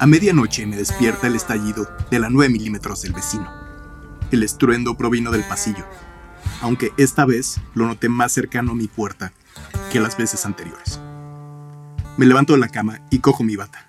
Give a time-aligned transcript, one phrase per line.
[0.00, 3.46] A medianoche me despierta el estallido de la 9 milímetros del vecino.
[4.30, 5.84] El estruendo provino del pasillo,
[6.62, 9.34] aunque esta vez lo noté más cercano a mi puerta
[9.92, 10.98] que las veces anteriores.
[12.16, 13.88] Me levanto de la cama y cojo mi bata,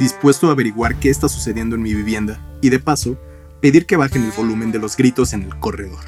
[0.00, 3.16] dispuesto a averiguar qué está sucediendo en mi vivienda y de paso
[3.62, 6.06] pedir que bajen el volumen de los gritos en el corredor.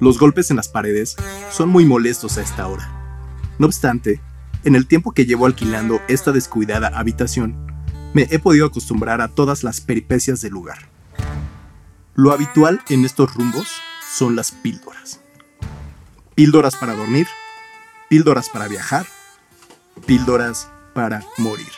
[0.00, 1.14] Los golpes en las paredes
[1.50, 2.90] son muy molestos a esta hora.
[3.58, 4.22] No obstante,
[4.64, 7.68] en el tiempo que llevo alquilando esta descuidada habitación,
[8.14, 10.88] me he podido acostumbrar a todas las peripecias del lugar.
[12.14, 13.68] Lo habitual en estos rumbos
[14.12, 15.20] son las píldoras.
[16.34, 17.26] Píldoras para dormir,
[18.08, 19.06] píldoras para viajar,
[20.06, 21.70] píldoras para morir.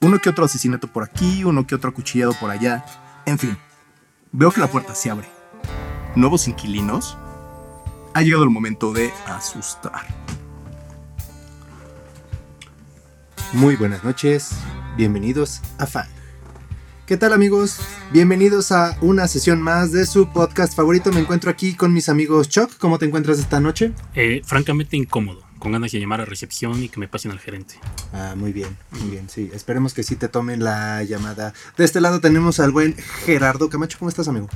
[0.00, 2.84] Uno que otro asesinato por aquí, uno que otro acuchillado por allá,
[3.24, 3.56] en fin.
[4.32, 5.28] Veo que la puerta se abre.
[6.16, 7.16] ¿Nuevos inquilinos?
[8.14, 10.06] Ha llegado el momento de asustar.
[13.52, 14.52] Muy buenas noches,
[14.96, 16.08] bienvenidos a Fan.
[17.04, 17.80] ¿Qué tal amigos?
[18.10, 21.12] Bienvenidos a una sesión más de su podcast favorito.
[21.12, 22.78] Me encuentro aquí con mis amigos Chuck.
[22.78, 23.92] ¿Cómo te encuentras esta noche?
[24.14, 27.74] Eh, francamente incómodo, con ganas de llamar a recepción y que me pasen al gerente.
[28.14, 29.50] Ah, muy bien, muy bien, sí.
[29.52, 31.52] Esperemos que sí te tomen la llamada.
[31.76, 33.98] De este lado tenemos al buen Gerardo Camacho.
[33.98, 34.48] ¿Cómo estás, amigo?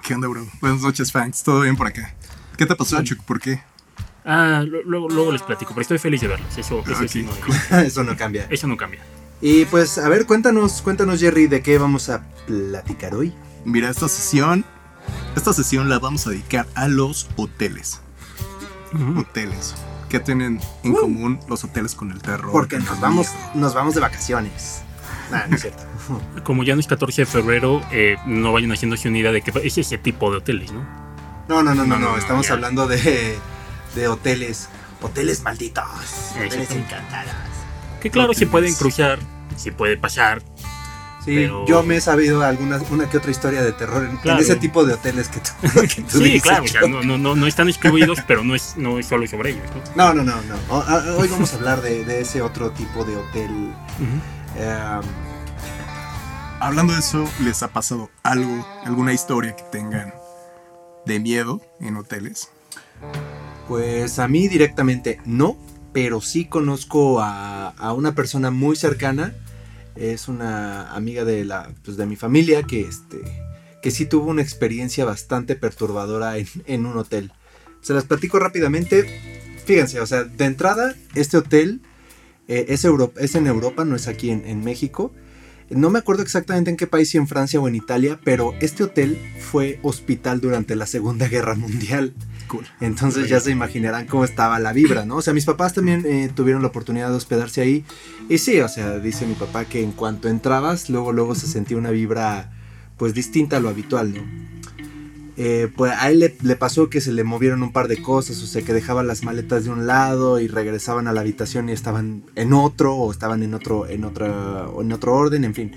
[0.00, 0.46] ¿Qué onda, bro?
[0.60, 1.42] Buenas noches, fans.
[1.42, 2.14] ¿Todo bien por acá?
[2.56, 3.20] ¿Qué te pasó, Chuck?
[3.24, 3.62] ¿Por qué?
[4.24, 6.56] Ah, luego, luego les platico, pero estoy feliz de verlos.
[6.56, 8.46] Eso, eso, sí no, Eso no cambia.
[8.50, 9.00] eso no cambia.
[9.40, 13.34] Y pues, a ver, cuéntanos, cuéntanos, Jerry, de qué vamos a platicar hoy.
[13.64, 14.64] Mira, esta sesión.
[15.36, 18.00] Esta sesión la vamos a dedicar a los hoteles.
[18.94, 19.20] Ujú.
[19.20, 19.74] Hoteles.
[20.08, 22.52] ¿Qué tienen en común los hoteles con el terror?
[22.52, 24.82] Porque nos vamos, nos vamos de vacaciones.
[25.30, 25.82] Nah, no es cierto.
[26.44, 29.52] Como ya no es 14 de febrero, eh, no vayan haciéndose una idea de que
[29.66, 30.82] es ese tipo de hoteles, ¿no?
[31.48, 32.10] No, no, no, no, No, no.
[32.12, 32.54] no, Estamos ya.
[32.54, 33.36] hablando de,
[33.94, 34.68] de hoteles.
[35.02, 35.84] Hoteles malditos.
[36.36, 37.32] Hoteles encantados.
[38.00, 38.50] Que claro, se Hoteles.
[38.50, 39.18] pueden cruzar,
[39.56, 40.42] se puede pasar.
[41.24, 44.56] Sí, Pero- yo me he sabido alguna, una que otra historia de terror en, ese
[44.56, 46.90] tipo de hoteles que tú, que tú Sí, dices, claro, o sea, Chuck.
[46.90, 49.64] no, no, no, no están excluidos, pero no es, no es solo sobre ellos,
[49.96, 50.12] ¿no?
[50.12, 50.54] No, no, no, no.
[50.68, 53.72] O- a- Hoy vamos a hablar de, de ese otro tipo de hotel.
[54.58, 55.00] Eh,
[56.60, 60.14] Hablando de eso, ¿les ha pasado algo, alguna historia que tengan
[61.04, 62.48] de miedo en hoteles?
[63.68, 65.56] Pues a mí directamente no,
[65.92, 69.34] pero sí conozco a, una persona muy cercana.
[69.96, 73.20] Es una amiga de, la, pues de mi familia que, este,
[73.80, 77.32] que sí tuvo una experiencia bastante perturbadora en, un hotel.
[77.80, 79.06] Se las platico rápidamente.
[79.64, 81.80] Fíjense, o sea, de entrada, este hotel
[82.48, 85.12] eh, es en Europa, no es aquí en, en México.
[85.70, 88.84] No me acuerdo exactamente en qué país, si en Francia o en Italia, pero este
[88.84, 92.14] hotel fue hospital durante la Segunda Guerra Mundial.
[92.48, 92.66] Cool.
[92.80, 95.16] Entonces ya se imaginarán cómo estaba la vibra, ¿no?
[95.16, 97.84] O sea, mis papás también eh, tuvieron la oportunidad de hospedarse ahí.
[98.28, 101.76] Y sí, o sea, dice mi papá que en cuanto entrabas, luego, luego se sentía
[101.76, 102.52] una vibra
[102.96, 104.22] pues distinta a lo habitual, ¿no?
[105.36, 108.40] Eh, pues a él le, le pasó que se le movieron un par de cosas,
[108.40, 111.72] o sea, que dejaban las maletas de un lado y regresaban a la habitación y
[111.72, 115.72] estaban en otro, o estaban en otro, en otra, en otro orden, en fin.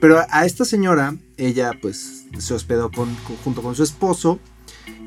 [0.00, 4.38] Pero a esta señora, ella pues se hospedó con- con- junto con su esposo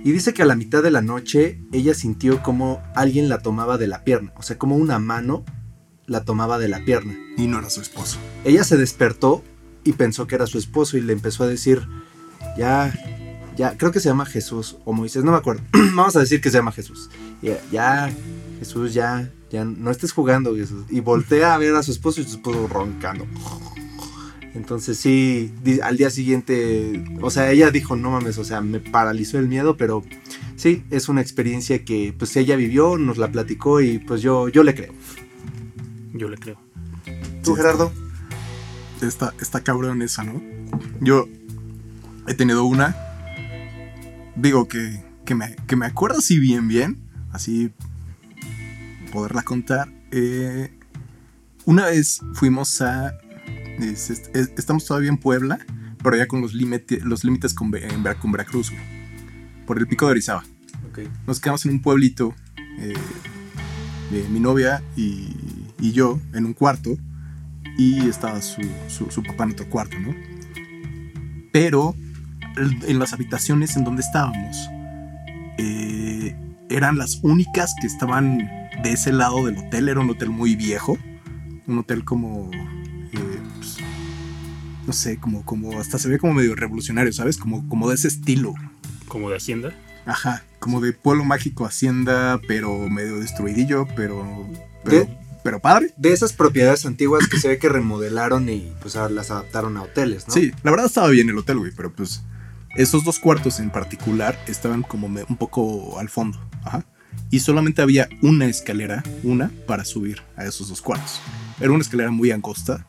[0.03, 3.77] y dice que a la mitad de la noche ella sintió como alguien la tomaba
[3.77, 5.43] de la pierna, o sea, como una mano
[6.05, 7.15] la tomaba de la pierna.
[7.37, 8.17] Y no era su esposo.
[8.43, 9.43] Ella se despertó
[9.83, 11.87] y pensó que era su esposo y le empezó a decir,
[12.57, 12.93] ya,
[13.55, 15.61] ya, creo que se llama Jesús o Moisés, no me acuerdo.
[15.95, 17.09] Vamos a decir que se llama Jesús.
[17.41, 18.11] Y, ya,
[18.59, 20.85] Jesús, ya, ya, no estés jugando, Jesús.
[20.89, 23.25] Y voltea a ver a su esposo y su esposo roncando.
[24.55, 25.51] Entonces sí,
[25.83, 29.77] al día siguiente, o sea, ella dijo, no mames, o sea, me paralizó el miedo,
[29.77, 30.03] pero
[30.55, 34.63] sí, es una experiencia que pues ella vivió, nos la platicó y pues yo, yo
[34.63, 34.93] le creo.
[36.13, 36.57] Yo le creo.
[37.43, 37.91] ¿Tú, Sí, Gerardo?
[39.01, 40.41] Está, está cabrón esa, ¿no?
[40.99, 41.27] Yo
[42.27, 42.95] he tenido una.
[44.35, 46.97] Digo que, que, me, que me acuerdo así bien, bien.
[47.31, 47.71] Así
[49.11, 49.89] poderla contar.
[50.11, 50.71] Eh,
[51.65, 53.13] una vez fuimos a.
[53.79, 55.59] es- es- es- estamos todavía en Puebla,
[56.03, 57.71] pero ya con los, límite- los límites con,
[58.31, 58.81] Veracruz, güey,
[59.65, 60.43] Por el pico de Orizaba.
[61.27, 62.33] Nos quedamos en un pueblito.
[62.79, 62.93] eh,
[64.11, 65.35] de mi novia y,
[65.79, 66.97] y yo en un cuarto
[67.77, 70.15] y estaba su, su- su papá en otro cuarto, ¿no?
[71.51, 71.93] Pero
[72.57, 74.57] en las habitaciones en donde estábamos
[75.57, 76.35] eh,
[76.69, 78.37] eran las únicas que estaban
[78.83, 79.89] de ese lado del hotel.
[79.89, 80.97] Era un hotel muy viejo,
[81.67, 82.49] un hotel como,
[84.89, 87.37] no sé, como, como hasta se ve como medio revolucionario, ¿sabes?
[87.37, 88.55] Como, como de ese estilo.
[89.07, 89.71] Como de Hacienda.
[90.07, 94.47] Ajá, como de pueblo mágico, hacienda, pero medio destruidillo, pero,
[94.83, 95.17] pero, ¿Qué?
[95.43, 95.93] pero padre.
[95.97, 99.83] De esas propiedades antiguas que se ve que remodelaron y pues ahora las adaptaron a
[99.83, 100.33] hoteles, ¿no?
[100.33, 102.23] Sí, la verdad estaba bien el hotel, güey, pero pues
[102.75, 106.39] esos dos cuartos en particular estaban como me- un poco al fondo.
[106.63, 106.83] Ajá.
[107.29, 111.21] Y solamente había una escalera, una, para subir a esos dos cuartos.
[111.59, 112.87] Era una escalera muy angosta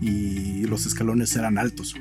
[0.00, 1.94] y los escalones eran altos.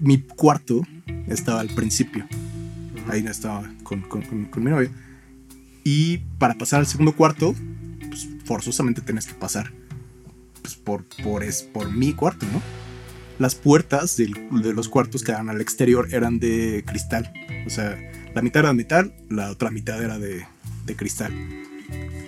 [0.00, 0.82] Mi cuarto
[1.26, 2.26] estaba al principio.
[3.08, 4.90] Ahí estaba con, con- con- con mi novia.
[5.84, 7.54] Y para pasar al segundo cuarto,
[8.08, 9.72] pues forzosamente tenés que pasar
[10.62, 12.60] pues, por, por, es, por mi cuarto, ¿no?
[13.38, 17.32] Las puertas del- de los cuartos que daban al exterior eran de cristal.
[17.66, 17.96] O sea,
[18.34, 20.44] la mitad era de metal, la otra mitad era de,
[20.84, 21.32] de cristal.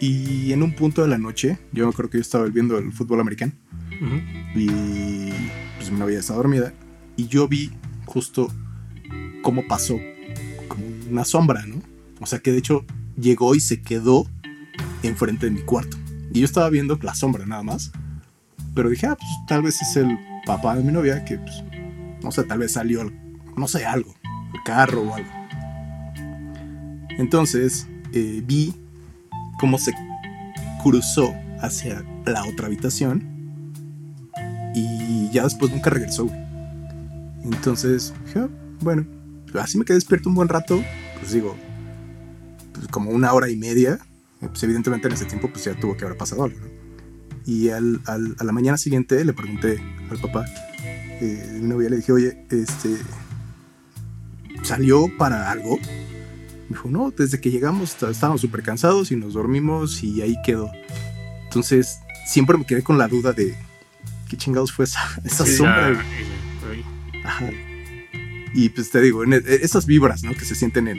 [0.01, 3.21] Y en un punto de la noche, yo creo que yo estaba viendo el fútbol
[3.21, 3.53] americano
[4.55, 5.31] Y
[5.77, 6.73] pues mi novia estaba dormida
[7.17, 7.71] y yo vi
[8.07, 8.49] justo
[9.43, 9.99] cómo pasó
[10.69, 11.77] como una sombra, ¿no?
[12.21, 12.85] O sea que de hecho
[13.17, 14.27] llegó y se quedó
[15.03, 15.97] enfrente de mi cuarto
[16.33, 17.91] y yo estaba viendo la sombra nada más,
[18.75, 21.65] pero dije, ah, pues tal vez es el papá de mi novia que, pues,
[22.23, 23.15] no sé, tal vez salió, al-
[23.57, 24.15] no sé, algo,
[24.55, 25.31] el carro o algo.
[27.19, 28.75] Entonces eh, vi
[29.59, 29.93] cómo se
[30.83, 33.38] cruzó hacia la otra habitación
[34.81, 36.39] y ya después nunca regresó, güey.
[37.45, 38.49] Entonces, dije, "Ah,
[38.81, 39.07] bueno,
[39.61, 40.83] así me quedé despierto un buen rato,
[41.21, 41.57] pues digo,
[42.73, 43.99] pues como una hora y media,
[44.41, 46.67] pues evidentemente en ese tiempo pues ya tuvo que haber pasado algo, ¿no?
[47.47, 49.81] Y al, al- a la mañana siguiente le pregunté
[50.11, 50.45] al papá
[51.21, 52.97] eh, de mi novia, le dije, oye, este,
[54.63, 55.79] ¿salió para algo?
[55.79, 60.37] Me dijo, no, desde que llegamos está- estábamos súper cansados y nos dormimos y ahí
[60.45, 60.71] quedó.
[61.45, 63.57] Entonces, siempre me quedé con la duda de
[64.29, 65.93] qué chingados fue esa, esa Sí, sombra.
[65.93, 67.29] ya.
[67.29, 67.51] Ajá.
[68.55, 70.33] Y pues te digo, en e- esas vibras, ¿no?
[70.35, 70.99] Que se sienten en,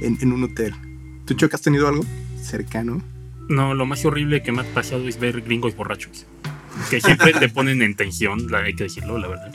[0.00, 0.74] en, en un hotel.
[1.26, 2.04] ¿Tú, Choc, has tenido algo
[2.42, 3.02] cercano?
[3.48, 6.26] No, lo más horrible que me ha pasado es ver gringos borrachos.
[6.90, 9.52] Que siempre te ponen en tensión, hay que decirlo, la verdad.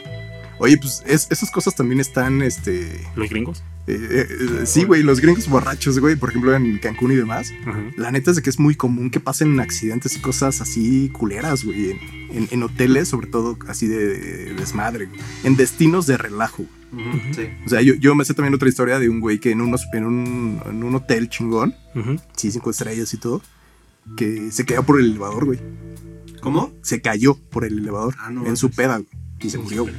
[0.59, 3.05] Oye, pues es- esas cosas también están, este...
[3.15, 3.63] Los gringos.
[3.85, 4.27] Eh, eh,
[4.61, 7.51] eh, sí, güey, los gringos borrachos, güey, por ejemplo en Cancún y demás.
[7.97, 11.63] La neta es de que es muy común que pasen accidentes y cosas así culeras,
[11.65, 11.99] güey, en,
[12.31, 15.19] en- en hoteles, sobre todo así de, de desmadre, güey.
[15.43, 16.65] En destinos de relajo.
[17.35, 17.49] Sí.
[17.65, 19.85] O sea, yo, yo me sé también otra historia de un güey que en, unos,
[19.93, 21.73] en, un, en un hotel chingón,
[22.35, 23.41] sí, cinco estrellas y todo,
[24.15, 25.59] que se cayó por el elevador, güey.
[26.41, 26.71] ¿Cómo?
[26.83, 29.07] Se cayó por el elevador Ah, no en su peda, güey,
[29.39, 29.95] y se murió, güey.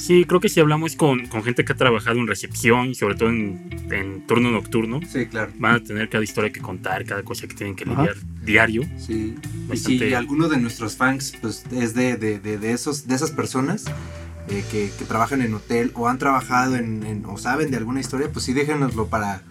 [0.00, 3.28] Sí, creo que si hablamos con, con gente que ha trabajado en recepción, sobre todo
[3.28, 5.52] en, en turno nocturno, Sí, claro.
[5.58, 7.92] van a tener cada historia que contar, cada cosa que tienen que Ajá.
[8.02, 8.82] lidiar diario.
[8.98, 9.34] Sí.
[9.72, 13.30] Y si alguno de nuestros fans pues, es de, de, de, de esos, de esas
[13.30, 13.84] personas
[14.48, 18.00] eh, que, que trabajan en hotel o han trabajado en, en- o saben de alguna
[18.00, 19.42] historia, pues sí déjenoslo para,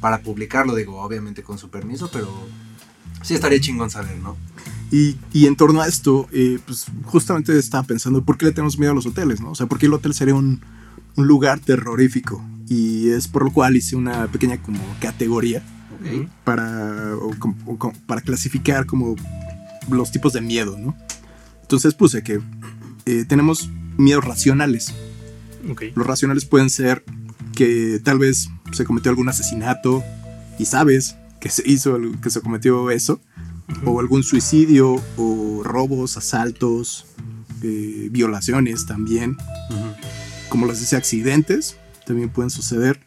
[0.00, 2.28] para publicarlo, digo, obviamente con su permiso, pero
[3.22, 4.36] sí estaría chingón saber, ¿no?
[4.92, 8.78] Y, y en torno a esto, eh, pues justamente estaba pensando, ¿por qué le tenemos
[8.78, 9.40] miedo a los hoteles?
[9.40, 9.50] ¿no?
[9.50, 10.60] O sea, ¿por qué el hotel sería un,
[11.16, 12.44] un lugar terrorífico?
[12.68, 15.62] Y es por lo cual hice una pequeña como categoría
[16.00, 16.28] Ok.
[16.44, 17.30] para, o
[17.66, 19.16] o para clasificar como
[19.90, 20.96] los tipos de miedo, ¿no?
[21.62, 22.40] Entonces puse que
[23.06, 24.92] eh, tenemos miedos racionales.
[25.70, 25.82] Ok.
[25.94, 27.04] Los racionales pueden ser
[27.54, 30.02] que tal vez se cometió algún asesinato
[30.58, 33.20] y sabes que se hizo, que se cometió eso,
[33.84, 37.06] o algún suicidio, o robos, asaltos,
[37.62, 39.36] eh, violaciones también,
[40.48, 43.00] como les decía, accidentes también pueden suceder,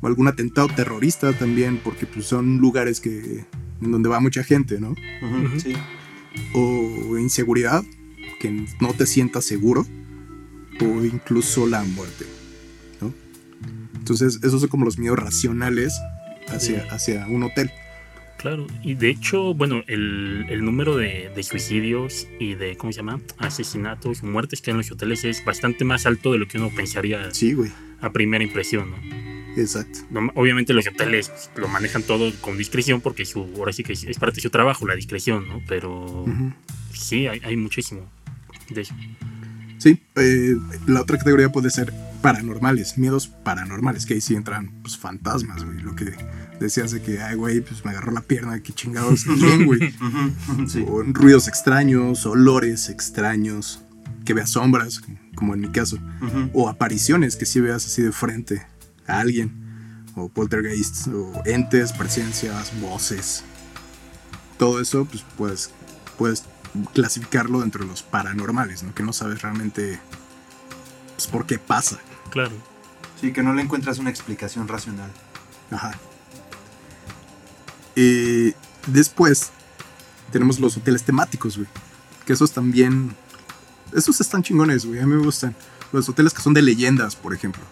[0.00, 3.44] o algún atentado terrorista también, porque pues, son lugares que
[3.82, 4.94] en donde va mucha gente, ¿no?
[5.58, 5.72] Sí.
[6.54, 7.82] O inseguridad,
[8.38, 9.86] que no te sientas seguro,
[10.80, 12.24] o incluso la muerte,
[13.00, 13.12] ¿no?
[13.98, 15.92] Entonces, esos son como los miedos racionales
[16.48, 16.88] hacia, Sí.
[16.90, 17.70] hacia un hotel.
[18.40, 22.96] Claro, y de hecho, bueno, el, el número de, de suicidios y de, ¿cómo se
[23.00, 23.20] llama?
[23.36, 26.70] Asesinatos, muertes que hay en los hoteles es bastante más alto de lo que uno
[26.74, 27.70] pensaría Sí, güey,
[28.00, 28.96] a primera impresión, ¿no?
[29.60, 29.98] exacto.
[30.10, 34.18] No, Obviamente los hoteles lo manejan todo con discreción porque su, ahora sí que es
[34.18, 35.60] parte de su trabajo, la discreción, ¿no?
[35.68, 36.24] Pero
[36.94, 38.10] sí, hay, hay muchísimo
[38.70, 38.94] de eso.
[39.76, 40.54] Sí, eh,
[40.86, 45.80] la otra categoría puede ser paranormales, miedos paranormales, que ahí sí entran pues, fantasmas, güey.
[45.80, 46.14] Lo que
[46.58, 49.94] decías de que, ay, güey, pues me agarró la pierna, qué chingados, ¿quién, güey?
[50.68, 50.84] Sí.
[50.88, 53.80] O ruidos extraños, olores extraños,
[54.24, 55.02] que veas sombras,
[55.34, 55.98] como en mi caso,
[56.52, 58.66] o apariciones que sí veas así de frente
[59.06, 63.44] a alguien, o poltergeists, o entes, presencias, voces.
[64.58, 65.70] Todo eso, pues puedes,
[66.18, 66.44] puedes
[66.92, 68.94] clasificarlo dentro de los paranormales, ¿no?
[68.94, 69.98] Que no sabes realmente
[71.16, 71.98] pues, por qué pasa.
[72.30, 72.52] Claro.
[73.20, 75.10] Sí, que no le encuentras una explicación racional.
[75.70, 75.92] Ajá.
[77.96, 78.54] Eh,
[78.86, 79.50] después
[80.32, 81.68] Tenemos los hoteles temáticos, güey.
[82.24, 83.14] Que esos también.
[83.92, 85.00] Esos están chingones, güey.
[85.00, 85.56] A mí me gustan.
[85.92, 87.62] Los hoteles que son de leyendas, por ejemplo.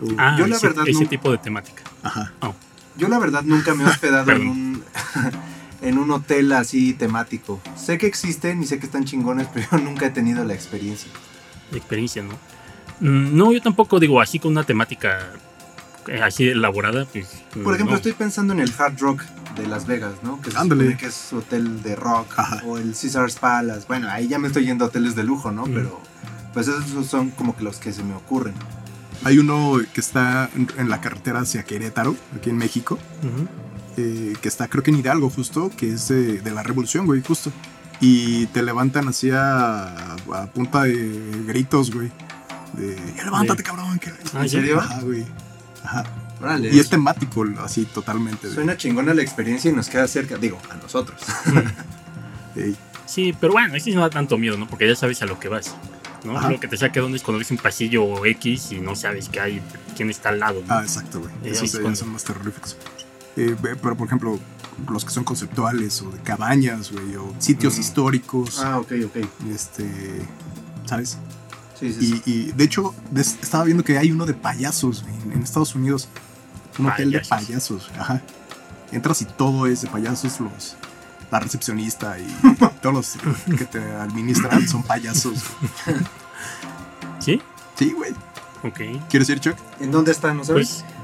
[0.00, 1.84] Uh, Ah, Yo la ese, verdad ese no- tipo de temática.
[2.02, 2.32] Ajá.
[2.40, 2.54] Oh,
[2.96, 4.84] Yo la verdad nunca me he hospedado en un,
[5.80, 7.60] en un hotel así temático.
[7.76, 11.10] Sé que existen y sé que están chingones, pero yo nunca he tenido la experiencia.
[11.70, 12.34] de experiencia, ¿no?
[13.00, 15.18] Mm, No, yo tampoco digo así con una temática
[16.06, 17.42] eh, así elaborada, pues.
[17.62, 17.96] Por ejemplo, no.
[17.96, 19.22] estoy pensando en el Hard Rock
[19.56, 20.40] de Las Vegas, ¿no?
[20.40, 22.32] Que se que es hotel de rock.
[22.36, 22.62] Ajá.
[22.66, 23.84] O el Caesars Palace.
[23.86, 25.66] Bueno, ahí ya me estoy yendo a hoteles de lujo, ¿no?
[25.66, 25.74] Mm.
[25.74, 26.00] Pero
[26.54, 28.54] pues esos son como que los que se me ocurren.
[29.24, 32.98] Hay uno que está en, en la carretera hacia Querétaro, aquí en México.
[33.96, 37.22] Eh, que está creo que en Hidalgo justo, que es de, de la revolución, güey,
[37.22, 37.52] justo.
[38.00, 42.10] Y te levantan así a, a punta de gritos, güey.
[42.74, 43.98] De, "Ya levántate, De- cabrón.
[43.98, 44.12] que-".
[44.38, 44.78] ¿En serio?
[44.80, 45.24] Ajá, güey.
[45.84, 46.04] Ajá.
[46.62, 48.48] Y es temático, así totalmente.
[48.48, 51.20] de- Suena chingona la experiencia y nos queda cerca, digo, a nosotros.
[53.06, 54.68] Sí, pero bueno, eso no da tanto miedo, ¿no?
[54.68, 55.74] Porque ya sabes a lo que vas.
[56.24, 56.36] ¿no?
[56.36, 56.50] Ajá.
[56.50, 59.40] Lo que te saque dónde es cuando ves un pasillo X y no sabes que
[59.40, 59.62] hay
[59.96, 60.62] quién está al lado.
[60.66, 60.74] ¿no?
[60.74, 61.32] Ah, exacto, güey.
[61.44, 62.76] Esos cuando- son más terroríficos.
[63.36, 64.38] Eh, pero, por ejemplo,
[64.88, 67.80] los que son conceptuales o de cabañas, güey, o sitios Mm.
[67.80, 69.16] históricos, ah, ok, ok.
[69.52, 69.88] este,
[70.84, 71.16] ¿sabes?
[71.80, 72.22] Sí, sí, sí.
[72.26, 75.74] Y, y, de hecho, des- estaba viendo que hay uno de payasos en, en Estados
[75.74, 76.08] Unidos.
[76.78, 77.46] Un hotel de Payasos.
[77.46, 77.90] payasos.
[77.98, 78.22] Ajá.
[78.92, 80.38] Entras y todo es de payasos.
[80.40, 80.76] Los,
[81.30, 82.26] la recepcionista y
[82.82, 85.38] todos los que te administran son payasos.
[87.18, 87.40] ¿Sí?
[87.76, 88.12] Sí, güey.
[88.62, 88.80] Ok.
[89.08, 89.56] ¿Quieres ir, Chuck?
[89.80, 90.82] ¿En dónde están, no sabes?
[90.82, 90.94] Pues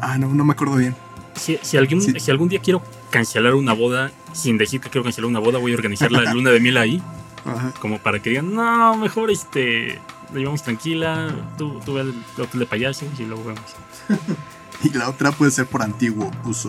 [0.00, 0.94] Ah, no, no me acuerdo bien.
[1.34, 2.12] si, si algún, Sí.
[2.20, 5.72] si algún día quiero cancelar una boda, sin decir que quiero cancelar una boda, voy
[5.72, 7.02] a organizar la luna de miel ahí,
[7.46, 7.72] Ajá.
[7.80, 10.00] como para que digan, no, mejor este,
[10.32, 13.74] la llevamos tranquila, tú, tú ve al hotel de payasos y luego vemos.
[14.82, 16.68] Y la otra puede ser por antiguo uso.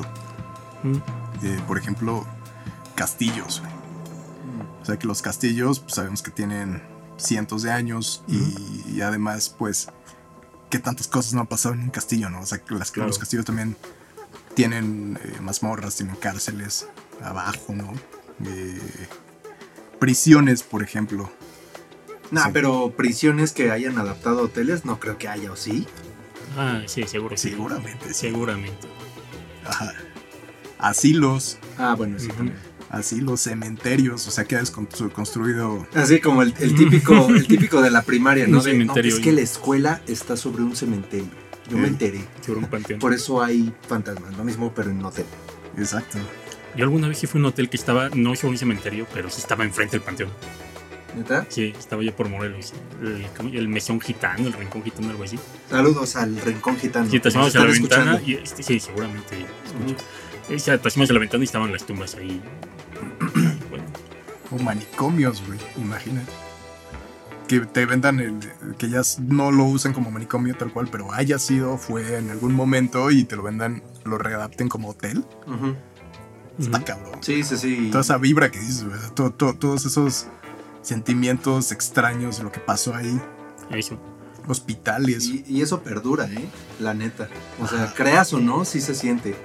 [0.81, 0.95] Mm.
[1.43, 2.25] Eh, por ejemplo,
[2.95, 3.61] castillos.
[3.61, 4.81] Mm.
[4.81, 6.81] O sea que los castillos pues, sabemos que tienen
[7.17, 9.89] cientos de años y, y además pues
[10.69, 12.39] que tantas cosas no han pasado en un castillo, ¿no?
[12.39, 13.07] O sea que las, Claro.
[13.09, 13.75] los castillos también
[14.53, 16.87] tienen eh, mazmorras, tienen cárceles
[17.21, 17.91] abajo, ¿no?
[18.45, 18.79] Eh,
[19.99, 21.31] prisiones, por ejemplo.
[22.31, 22.49] Nah, Sí.
[22.53, 25.85] pero prisiones que hayan adaptado a hoteles, no creo que haya, ¿o sí?
[26.57, 27.37] Ah, sí, seguro.
[27.37, 27.49] sí.
[27.51, 28.13] Seguramente, sí.
[28.13, 28.87] Seguramente.
[29.65, 29.93] Ajá.
[30.79, 32.35] Asilos, Ah, bueno, sí Ujú.
[32.37, 32.57] también.
[32.89, 37.81] asilos, cementerios, o sea que has constru- construido Así como el, el típico, el típico
[37.81, 38.61] de la primaria, ¿no?
[38.61, 41.29] De, no, es que la escuela está sobre un cementerio.
[41.69, 41.89] Yo me Eh.
[41.89, 42.25] enteré.
[42.45, 42.99] Sobre un panteón.
[42.99, 45.25] Por eso hay fantasmas, lo mismo, pero en hotel.
[45.77, 46.17] Exacto.
[46.77, 49.29] Yo alguna vez sí fui a un hotel que estaba, no sobre un cementerio, pero
[49.29, 50.29] sí estaba enfrente del panteón.
[51.15, 51.47] ¿Neta?
[51.49, 52.73] Sí, estaba yo por Morelos.
[53.01, 55.39] El, el mesón gitano, el rincón gitano, algo así.
[55.69, 57.09] Saludos al rincón gitano.
[57.09, 59.35] Sí, te asomabas a la ventana y este, sí, seguramente.
[59.65, 60.05] escucho.
[60.49, 62.39] Eh, sí, te asomabas a la ventana y estaban las tumbas ahí.
[63.71, 63.85] bueno,
[64.51, 66.21] O manicomios, güey, imagina.
[67.47, 68.39] Que te vendan el.
[68.77, 72.53] que ya no lo usen como manicomio tal cual, pero haya sido, fue en algún
[72.53, 75.25] momento y te lo vendan, lo readapten como hotel.
[75.47, 75.75] Ujú.
[76.59, 77.19] Está cabrón.
[77.21, 77.89] Sí, sí, sí.
[77.91, 80.27] Toda esa vibra que dices, güey, to- to- todos esos
[80.81, 83.19] sentimientos extraños lo que pasó ahí.
[83.71, 83.99] Eso.
[84.47, 85.25] Hospitales.
[85.25, 86.47] Y, y eso perdura, ¿eh?
[86.79, 87.27] La neta.
[87.61, 87.93] O sea, Ajá.
[87.95, 89.35] creas o no, sí se siente.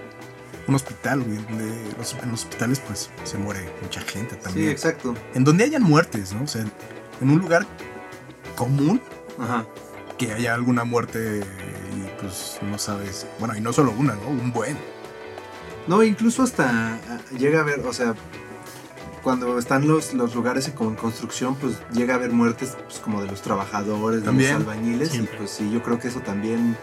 [0.69, 1.39] Un hospital, güey.
[1.39, 4.69] donde los- en los hospitales, pues, se muere mucha gente Sí, también.
[4.71, 5.15] exacto.
[5.35, 6.45] en donde hayan muertes, ¿no?
[6.45, 6.65] O sea,
[7.21, 7.67] en un lugar
[8.57, 9.01] común
[9.39, 9.67] Ajá.
[10.19, 11.41] que haya alguna muerte
[11.97, 13.27] y pues no sabes.
[13.41, 14.29] Bueno, y no solo una, ¿no?
[14.29, 14.77] Un buen.
[15.87, 18.15] No, incluso hasta ah, llega a haber, o sea,
[19.23, 23.23] cuando están los, los lugares como en construcción, pues llega a haber muertes pues, como
[23.23, 25.11] de los trabajadores, de los albañiles.
[25.11, 25.35] Siempre.
[25.35, 26.77] Y pues sí, yo creo que eso también,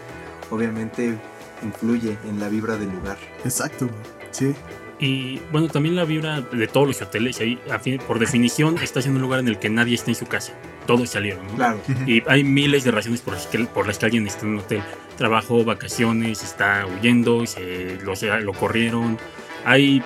[0.50, 1.18] obviamente,
[1.62, 3.18] influye en la vibra del lugar.
[3.44, 3.88] Exacto.
[4.30, 4.54] Sí.
[5.02, 9.06] Y bueno, también la vibra de todos los hoteles, ahí, a fin- por definición, estás
[9.06, 10.52] en un lugar en el que nadie está en su casa.
[10.86, 11.54] Todos salieron, ¿no?
[11.54, 11.80] Claro.
[12.06, 14.58] Y hay miles de razones por las que, por las que alguien está en un
[14.58, 14.82] hotel.
[15.16, 19.16] Trabajo, vacaciones, está huyendo, se, lo, se- lo corrieron.
[19.64, 20.02] Hay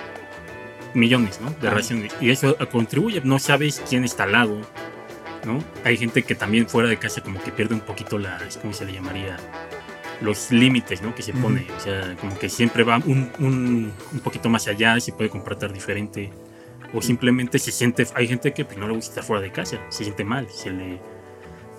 [0.93, 1.49] millones ¿no?
[1.49, 1.75] de Claro.
[1.75, 2.15] razones.
[2.21, 3.19] Y eso contribuye.
[3.23, 4.61] No sabes quién está al lado.
[5.45, 5.63] ¿no?
[5.83, 8.83] Hay gente que también fuera de casa como que pierde un poquito las, ¿cómo se
[8.85, 9.37] le llamaría?
[10.21, 11.13] Los límites ¿no?
[11.13, 11.67] que se pone.
[11.75, 15.73] O sea, como que siempre va un, un, un poquito más allá, se puede comportar
[15.73, 16.31] diferente.
[16.93, 19.77] O simplemente se siente, hay gente que pues, no le gusta estar fuera de casa,
[19.89, 21.01] se siente mal, se le,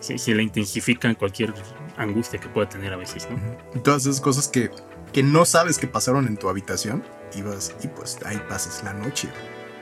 [0.00, 1.54] se, se le intensifica cualquier
[1.96, 3.38] angustia que pueda tener a veces, ¿no?
[3.74, 4.70] Y todas esas cosas que,
[5.12, 7.02] que no sabes que pasaron en tu habitación
[7.34, 9.28] y vas y pues ahí pasas la noche.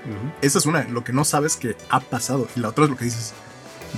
[0.05, 0.33] Ujú.
[0.43, 2.47] Esa es una, lo que no sabes que ha pasado.
[2.55, 3.33] Y la otra es lo que dices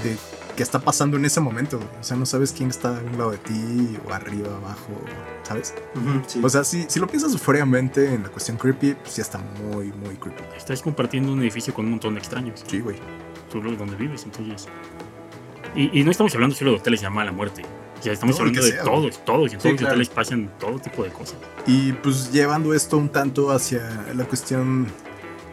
[0.03, 0.17] de
[0.57, 1.77] qué está pasando en ese momento.
[1.79, 1.89] güey.
[2.01, 4.89] O sea, no sabes quién está a un lado de ti o arriba, abajo,
[5.43, 5.75] ¿sabes?
[5.95, 6.41] Ujú, sí.
[6.43, 9.93] O sea, si, si lo piensas fríamente en la cuestión creepy, pues ya está muy,
[9.93, 10.43] muy creepy.
[10.57, 12.65] Estás compartiendo un edificio con un montón de extraños.
[12.67, 12.97] Sí, güey.
[13.53, 14.67] Tú lo- donde vives, entonces.
[15.75, 17.63] Y, y no estamos hablando solo de hoteles de mala muerte.
[17.99, 19.53] O sea, estamos hablando que de sea, todos, todos.
[19.53, 19.93] En Sí, todos los claro.
[19.95, 21.37] hoteles pasan todo tipo de cosas.
[21.67, 24.87] Y pues llevando esto un tanto hacia la cuestión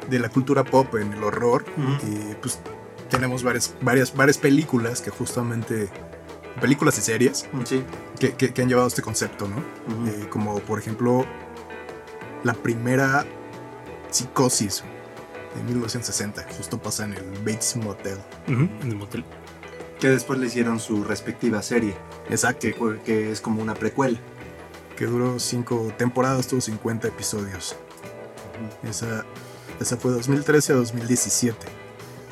[0.10, 1.92] de la cultura pop en el horror, Ujú.
[2.08, 2.60] eh, pues
[3.10, 5.90] tenemos varias, varias, varias películas que justamente,
[6.62, 7.84] películas y series, Sí.
[8.20, 9.58] que, que- que han llevado este concepto, ¿no?
[10.10, 11.26] Eh, como por ejemplo
[12.44, 13.26] la primera
[14.12, 14.84] psicosis
[15.56, 18.18] de 1960, justo pasa en el Bates Motel.
[18.48, 19.24] En el motel.
[20.00, 21.96] Que después le hicieron su respectiva serie,
[22.30, 24.20] Exacto, que, que es como una precuela.
[24.98, 27.76] que duró cinco temporadas, tuvo 50 episodios.
[28.84, 29.26] Esa,
[29.80, 31.58] esa fue 2013 a 2017.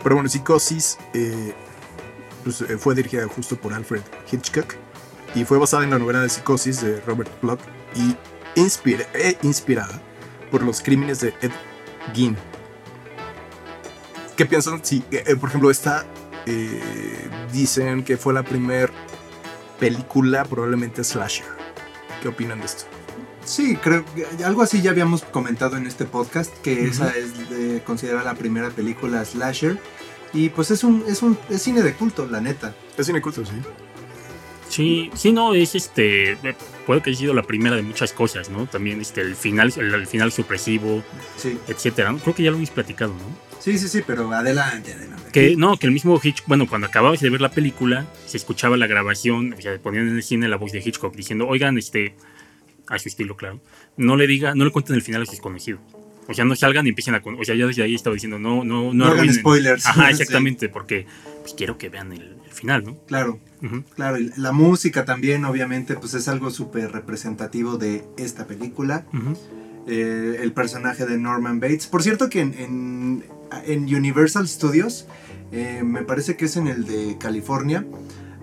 [0.03, 1.53] Pero bueno, Psicosis eh,
[2.43, 4.75] pues, eh, fue dirigida justo por Alfred Hitchcock
[5.35, 7.59] y fue basada en la novela de Psicosis de Robert Bloch
[7.95, 8.15] y
[8.59, 10.01] inspira- e inspirada
[10.49, 11.51] por los crímenes de Ed
[12.13, 12.35] Gein.
[14.35, 16.05] ¿Qué piensan si, eh, eh, por ejemplo, esta
[16.47, 16.81] eh,
[17.53, 18.91] dicen que fue la primera
[19.79, 21.45] película probablemente slasher?
[22.21, 22.85] ¿Qué opinan de esto?
[23.51, 27.81] Sí, creo que algo así ya habíamos comentado en este podcast, que esa es de-
[27.83, 29.77] considerada la primera película slasher.
[30.33, 32.73] Y pues es un, es un es cine de culto, la neta.
[32.97, 33.51] Es cine culto, sí.
[34.69, 36.31] Sí, sí, no, es este.
[36.31, 36.55] eh,
[36.85, 38.65] Puede que haya sido la primera de muchas cosas, ¿no?
[38.67, 41.03] También este, el final, el, el final supresivo,
[41.37, 41.57] Sí.
[41.67, 42.15] etcétera.
[42.23, 43.59] Creo que ya lo hemos platicado, ¿no?
[43.59, 45.29] Sí, sí, sí, pero adelante, adelante.
[45.33, 48.77] Que no, que el mismo Hitchcock, bueno, cuando acababas de ver la película, se escuchaba
[48.77, 52.15] la grabación, o sea, ponían en el cine la voz de Hitchcock diciendo, oigan, este,
[52.93, 53.59] a su estilo, claro,
[53.97, 55.81] no le diga, no le cuenten el final a sus conocidos.
[56.27, 58.63] O sea, no salgan y empiecen a, o sea, ya desde ahí estaba diciendo, no,
[58.63, 59.85] no, no, No hagan spoilers.
[59.87, 60.21] Ajá, Sí.
[60.21, 61.05] exactamente, porque
[61.41, 62.97] pues quiero que vean el, el final, ¿no?
[63.07, 63.39] Claro,
[63.95, 64.17] claro.
[64.19, 69.05] y La música también, obviamente, pues es algo súper representativo de esta película.
[69.87, 71.87] Eh, el personaje de Norman Bates.
[71.87, 73.23] Por cierto que en, en-
[73.65, 75.07] en Universal Studios,
[75.51, 77.83] eh, me parece que es en el de California,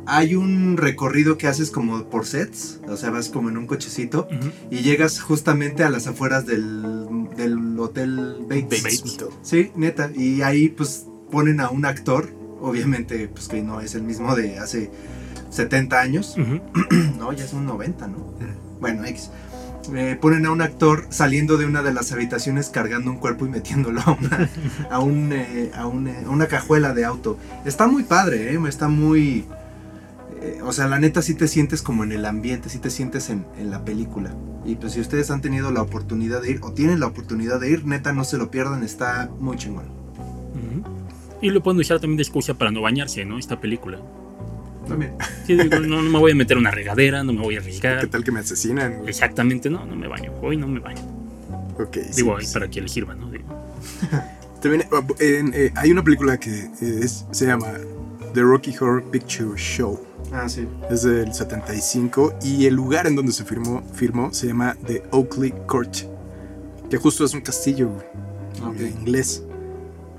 [0.08, 4.26] hay un recorrido que haces como por sets, o sea, vas como en un cochecito
[4.70, 8.82] y llegas justamente a las afueras del, del Hotel Bates.
[8.82, 9.24] Bates.
[9.42, 14.02] Sí, neta, y ahí pues ponen a un actor, obviamente pues que no es el
[14.02, 14.90] mismo de hace
[15.50, 16.36] 70 años,
[17.18, 18.34] no, ya es un 90, ¿no?
[18.80, 19.30] Bueno, X.
[19.94, 23.48] Eh, ponen a un actor saliendo de una de las habitaciones cargando un cuerpo y
[23.48, 24.50] metiéndolo a una,
[24.90, 27.38] a un, eh, a un, eh, a una cajuela de auto.
[27.64, 28.60] Está muy padre, ¿eh?
[28.68, 29.46] Está muy...
[30.42, 33.30] eh, o sea, la neta sí te sientes como en el ambiente, sí te sientes
[33.30, 34.34] en, en la película.
[34.64, 37.70] Y pues si ustedes han tenido la oportunidad de ir o tienen la oportunidad de
[37.70, 39.86] ir, neta no se lo pierdan, está muy chingón.
[41.40, 43.38] Y lo pueden usar también de excusa para no bañarse, ¿no?
[43.38, 43.98] Esta película.
[44.88, 45.12] También.
[45.46, 47.58] Sí, digo, no, no me voy a meter a una regadera, no me voy a
[47.58, 48.06] ¿Qué arriesgar.
[48.08, 48.96] tal que me asesinan?
[48.98, 49.08] güey?
[49.10, 50.32] Exactamente, no, no me baño.
[50.42, 51.00] Hoy no me baño.
[51.78, 52.52] Ok, Digo, ahí sí.
[52.54, 53.30] para que le sirva, ¿no?
[53.30, 53.44] Digo,
[54.62, 54.82] También,
[55.20, 57.68] eh, en, eh, hay una película que es- se llama
[58.34, 60.00] The Rocky Horror Picture Show.
[60.32, 60.66] Ah, sí.
[60.90, 65.54] Es del 75 y el lugar en donde se firmó, firmó se llama The Oakley
[65.66, 65.94] Court,
[66.90, 68.80] que justo es un castillo güey, Ok.
[68.80, 69.42] eh, inglés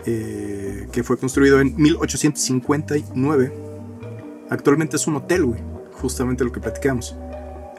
[0.05, 3.53] eh, que fue construido en 1859.
[4.49, 5.59] Actualmente es un hotel, güey,
[6.01, 7.15] justamente lo que platicamos.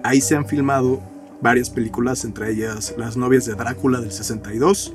[0.04, 1.00] Ahí se han filmado
[1.42, 4.92] varias películas, entre ellas Las novias de Drácula del 62,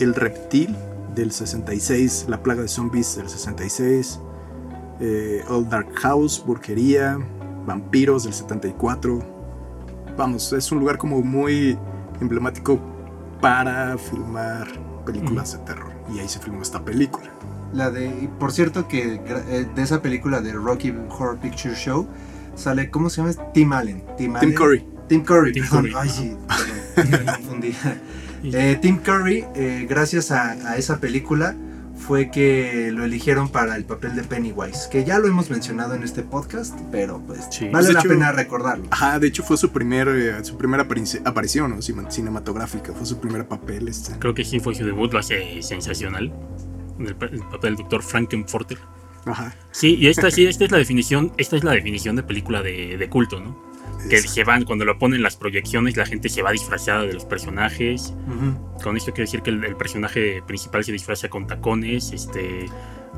[0.00, 0.74] El reptil
[1.14, 4.18] del 66, La plaga de zombies del 66,
[5.00, 7.18] eh, Old Dark House, Burquería,
[7.66, 9.20] Vampiros del 74.
[10.16, 11.78] Vamos, es un lugar como muy
[12.20, 12.78] emblemático
[13.40, 14.66] para filmar
[15.04, 15.92] películas de terror.
[16.14, 17.30] Y ahí se filmó esta película.
[17.72, 22.06] La de, por cierto que eh, de esa película de Rocky Horror Picture Show
[22.54, 23.34] sale, ¿cómo se llama?
[23.52, 23.98] Tim Allen.
[24.16, 24.54] Tim, Tim Allen.
[24.54, 24.86] Curry.
[25.08, 25.82] Tim Curry, Tim perdón.
[25.82, 26.16] Curry, Ay, ajá.
[26.16, 26.36] sí,
[26.94, 27.74] perdón, me confundí.
[28.44, 31.54] Eh, Tim Curry, eh, gracias a, a esa película,
[32.06, 36.02] fue que lo eligieron para el papel de Pennywise, que ya lo hemos mencionado en
[36.02, 37.68] este podcast, pero pues Sí.
[37.70, 38.86] vale la hecho- pena recordarlo.
[38.90, 41.82] Ajá, de hecho fue su, primer, eh, su primera aparici- aparición ¿no?
[41.82, 43.88] Cinematográfica, fue su primer papel.
[43.88, 44.18] Este.
[44.18, 46.32] creo que sí fue su debut, lo hace sensacional.
[46.98, 48.78] En el, pa- el papel del doctor Frankenforter.
[49.26, 49.54] Ajá.
[49.72, 52.96] Sí, y esta sí, esta es la definición, esta es la definición de película de,
[52.98, 53.56] de culto, ¿no?
[54.08, 57.24] Que se van, cuando lo ponen las proyecciones, la gente se va disfrazada de los
[57.24, 58.12] personajes.
[58.28, 58.78] Ujú.
[58.82, 62.66] Con esto quiero decir que el, el personaje principal se disfraza con tacones, este,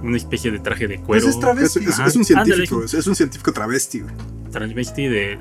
[0.03, 1.79] una especie de traje de Pues cuero, es es, travesti.
[1.81, 2.85] es- es un científico, Ándale.
[2.87, 4.01] es, es un científico travesti.
[4.01, 4.15] güey.
[4.53, 5.39] transvesti de,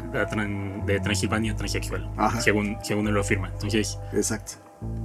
[0.86, 2.41] de Transilvania transexual, Ajá.
[2.41, 3.49] según, según él lo afirma.
[3.49, 4.53] Entonces, Exacto.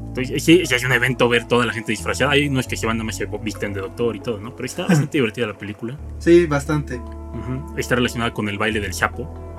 [0.09, 2.33] Entonces, sí, es un evento ver toda la gente disfrazada.
[2.33, 4.55] Ahí no es que se van nada más se visten de doctor y todo, ¿no?
[4.57, 5.97] Pero está bastante divertida la película.
[6.19, 6.97] Sí, bastante.
[6.97, 7.79] Ujú.
[7.79, 9.50] Está relacionada con el baile del sapo.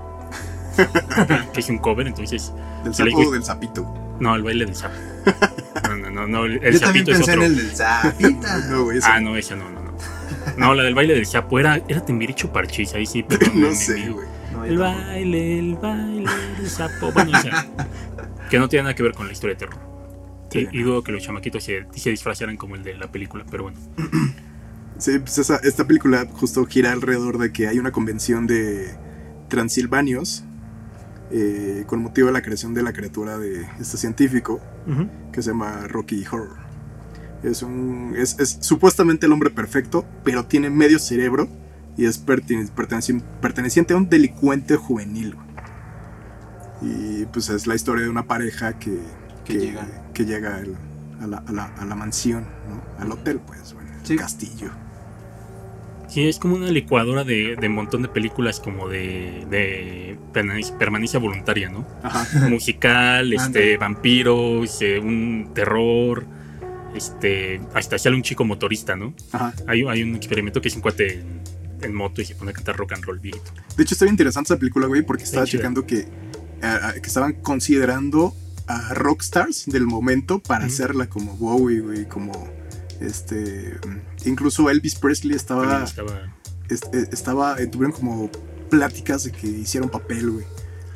[1.53, 2.51] que es un cover, entonces.
[2.83, 4.15] ¿Del sapo o del sapito?
[4.19, 4.95] No, el baile del sapo.
[5.87, 6.45] No, no, no, no.
[6.45, 7.51] El Yo también sapito es pensé en otro.
[7.51, 8.57] el del Zapita.
[8.69, 9.91] No, güey, ese Ah, no, esa no, no, no.
[10.57, 14.09] No, la del baile del sapo era, era Timbiricho Parchís, ahí sí, pero no sé,
[14.09, 14.27] güey.
[14.67, 14.79] El tampoco.
[14.79, 17.11] baile, el baile del sapo.
[17.11, 17.65] Bueno, o sea,
[18.49, 19.79] que no tiene nada que ver con la historia de terror.
[20.51, 20.67] Sí.
[20.71, 23.63] Y, y dudo que los chamaquitos se, se disfrazaran como el de la película, pero
[23.63, 23.77] bueno.
[24.97, 28.91] Sí, pues esa- esta película justo gira alrededor de que hay una convención de
[29.47, 30.43] transilvanios
[31.31, 34.59] eh, con motivo de la creación de la criatura de este científico
[35.31, 36.57] que se llama Rocky Horror.
[37.43, 41.47] Es, un, es, es supuestamente el hombre perfecto, pero tiene medio cerebro
[41.97, 45.35] y es pertene- perteneci- perteneciente a un delincuente juvenil.
[46.81, 48.99] Y pues es la historia de una pareja que,
[49.45, 49.87] Que llega.
[50.13, 50.75] que llega al-
[51.21, 52.81] a, la, a la- a la mansión, ¿no?
[53.03, 54.71] al hotel, pues, bueno, el castillo.
[56.11, 61.19] Sí, es como una licuadora de, de un montón de películas como de, de permanencia,
[61.19, 61.87] voluntaria, ¿no?
[62.03, 62.49] Ajá.
[62.49, 66.25] Musical, este, vampiros, eh, un terror,
[66.93, 69.13] este, hasta sale un chico motorista, ¿no?
[69.31, 69.53] Ajá.
[69.67, 71.39] Hay, hay un experimento que es un cuate en,
[71.81, 73.49] en moto y se pone a cantar rock and roll viejito.
[73.77, 76.07] De hecho, está bien interesante esa película, güey, porque estaba checando que,
[77.01, 78.35] que estaban considerando
[78.67, 82.49] a rockstars del momento para hacerla como Bowie, güey, como
[83.01, 83.77] este.
[84.25, 85.83] Incluso Elvis Presley estaba.
[85.83, 86.33] Estaba...
[86.69, 88.29] est- eh, estaba eh, tuvieron como
[88.69, 90.45] pláticas de que hicieron papel, güey.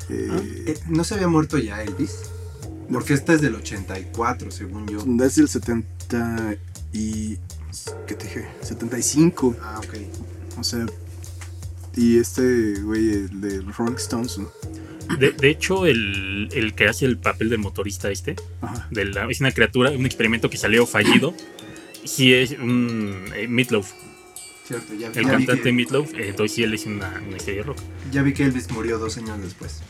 [0.08, 2.12] Eh, Eh, ¿No se había muerto ya Elvis?
[2.90, 4.98] Porque este es del 84, según yo.
[5.04, 6.54] Desde el 70
[6.92, 7.36] y.
[8.06, 8.46] ¿Qué te dije?
[8.62, 9.56] 75.
[9.60, 9.94] Ah, ok.
[10.58, 10.86] O sea.
[11.96, 14.50] Y este, güey, el de Rolling Stones, ¿no?
[15.18, 18.86] De, de hecho, el, el que hace el papel del motorista este, Ajá.
[18.90, 21.32] de la- es una criatura, un experimento que salió fallido.
[22.06, 23.92] Sí es un eh, Meatloaf,
[24.66, 27.36] Cierto, ya, el ya vi cantante que, Meatloaf, eh, entonces sí él es una, una
[27.36, 27.78] estrella de rock.
[28.10, 29.80] ya vi que Elvis murió dos años después.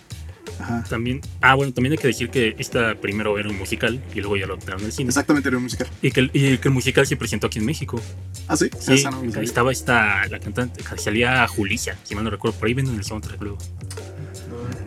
[0.58, 0.84] Ajá.
[0.88, 4.36] También, ah, bueno, también hay que decir que esta primero era un musical y luego
[4.38, 5.08] ya lo adaptaron al cine.
[5.08, 5.86] Exactamente, era un musical.
[6.00, 8.00] Y que, el, y que el musical se presentó aquí en México.
[8.48, 9.42] Ah, sí, Sí, esa no sabía.
[9.42, 13.40] estaba esta, la cantante, salía Julicia, si mal no recuerdo, por ahí venden el soundtrack
[13.42, 13.58] luego.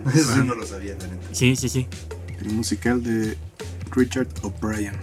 [0.14, 0.96] Eso sí no lo sabía.
[1.34, 1.86] Sí, sí, sí.
[2.40, 3.38] el musical de
[3.92, 4.96] Richard O'Brien,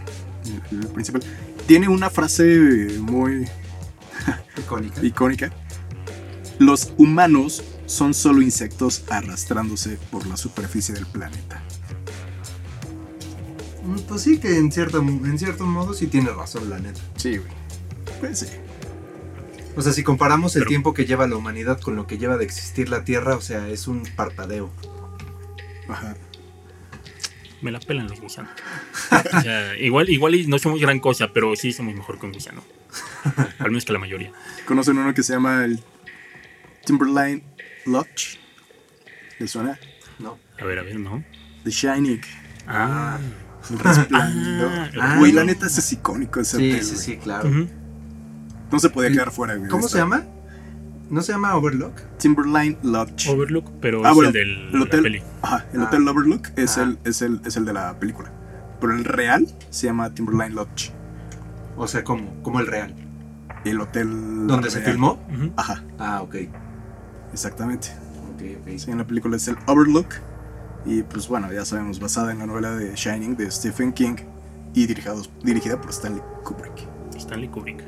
[0.73, 1.23] el, el principal.
[1.67, 3.49] Tiene una frase muy
[4.57, 5.05] Icónica.
[5.05, 5.53] icónica.
[6.59, 11.63] Los humanos son solo insectos arrastrándose por la superficie del planeta.
[13.85, 17.01] Mm, Pues sí, que en cierto, en cierto modo sí tiene razón, la neta.
[17.17, 17.51] Sí, güey.
[18.21, 18.47] Pues sí.
[19.77, 22.45] O sea, si comparamos el tiempo que lleva la humanidad con lo que lleva de
[22.45, 24.71] existir la Tierra, o sea, es un parpadeo.
[25.89, 26.17] Ajá.
[27.63, 28.51] Me la pelan los gusanos.
[29.37, 32.33] O sea, igual, igual y no somos gran cosa, pero sí somos mejor que un
[32.33, 32.63] gusano.
[33.59, 34.31] Al menos que la mayoría.
[34.67, 35.81] ¿Conocen uno que se llama el
[36.85, 37.43] Timberline
[37.87, 38.39] Lodge?
[39.39, 39.79] ¿Les suena?
[40.19, 40.39] ¿No?
[40.61, 41.25] A ver, a ver, ¿no?
[41.65, 42.21] The Shining.
[42.67, 43.19] Ah,
[43.71, 44.91] El resplandor.
[45.01, 45.35] Ah, Güey, ah.
[45.37, 47.05] la neta ese es icónico ese Sí, hotel, sí, güey.
[47.05, 47.49] sí, claro.
[48.71, 49.69] No se podía quedar fuera, güey.
[49.71, 50.25] ¿Cómo se llama?
[51.09, 51.95] ¿No se llama Overlook?
[52.19, 53.29] Timberline Lodge.
[53.29, 55.23] Overlook, pero Ah, es bueno, el del el la hotel- peli.
[55.43, 55.85] Ajá, el Ah.
[55.85, 56.83] Hotel Overlook es, Ah.
[56.83, 58.33] el, es, el, es el de la película.
[58.81, 60.93] Pero el real se llama Timberline Lodge.
[61.77, 62.95] O sea, como, como el real.
[63.65, 64.47] El hotel.
[64.47, 65.19] ¿Dónde se filmó?
[65.33, 65.53] Ujú.
[65.57, 66.35] Ajá, Ah, ok.
[67.33, 67.89] exactamente.
[68.35, 68.79] Ok, ok.
[68.79, 70.09] Sí, en la película es el Overlook.
[70.85, 74.17] Y pues bueno, ya sabemos, basada en la novela de Shining de Stephen King
[74.73, 76.87] y dirigidos, dirigida por Stanley Kubrick.
[77.17, 77.81] Stanley Kubrick.
[77.81, 77.87] Es-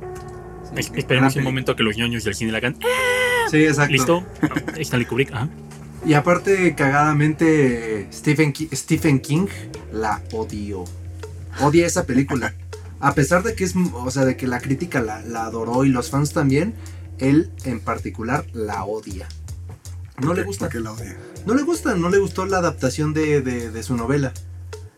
[0.00, 0.33] gran
[0.76, 2.76] Esperemos un momento a que los ñoños del cine la hagan.
[3.50, 3.92] Sí, exacto.
[3.92, 4.24] ¿Listo?
[4.78, 5.48] Stanley Kubrick, ajá.
[6.06, 9.46] Y aparte, cagadamente, Stephen King, Stephen King
[9.92, 10.84] la odió.
[11.60, 12.54] Odia esa película.
[13.00, 15.88] A pesar de que es, o sea, de que la crítica la, la adoró y
[15.90, 16.74] los fans también,
[17.18, 19.28] él en particular la odia.
[20.20, 20.66] No le gusta.
[20.66, 21.16] Porque la odia.
[21.46, 24.32] No le gusta, no le gustó la adaptación de, de- de su novela.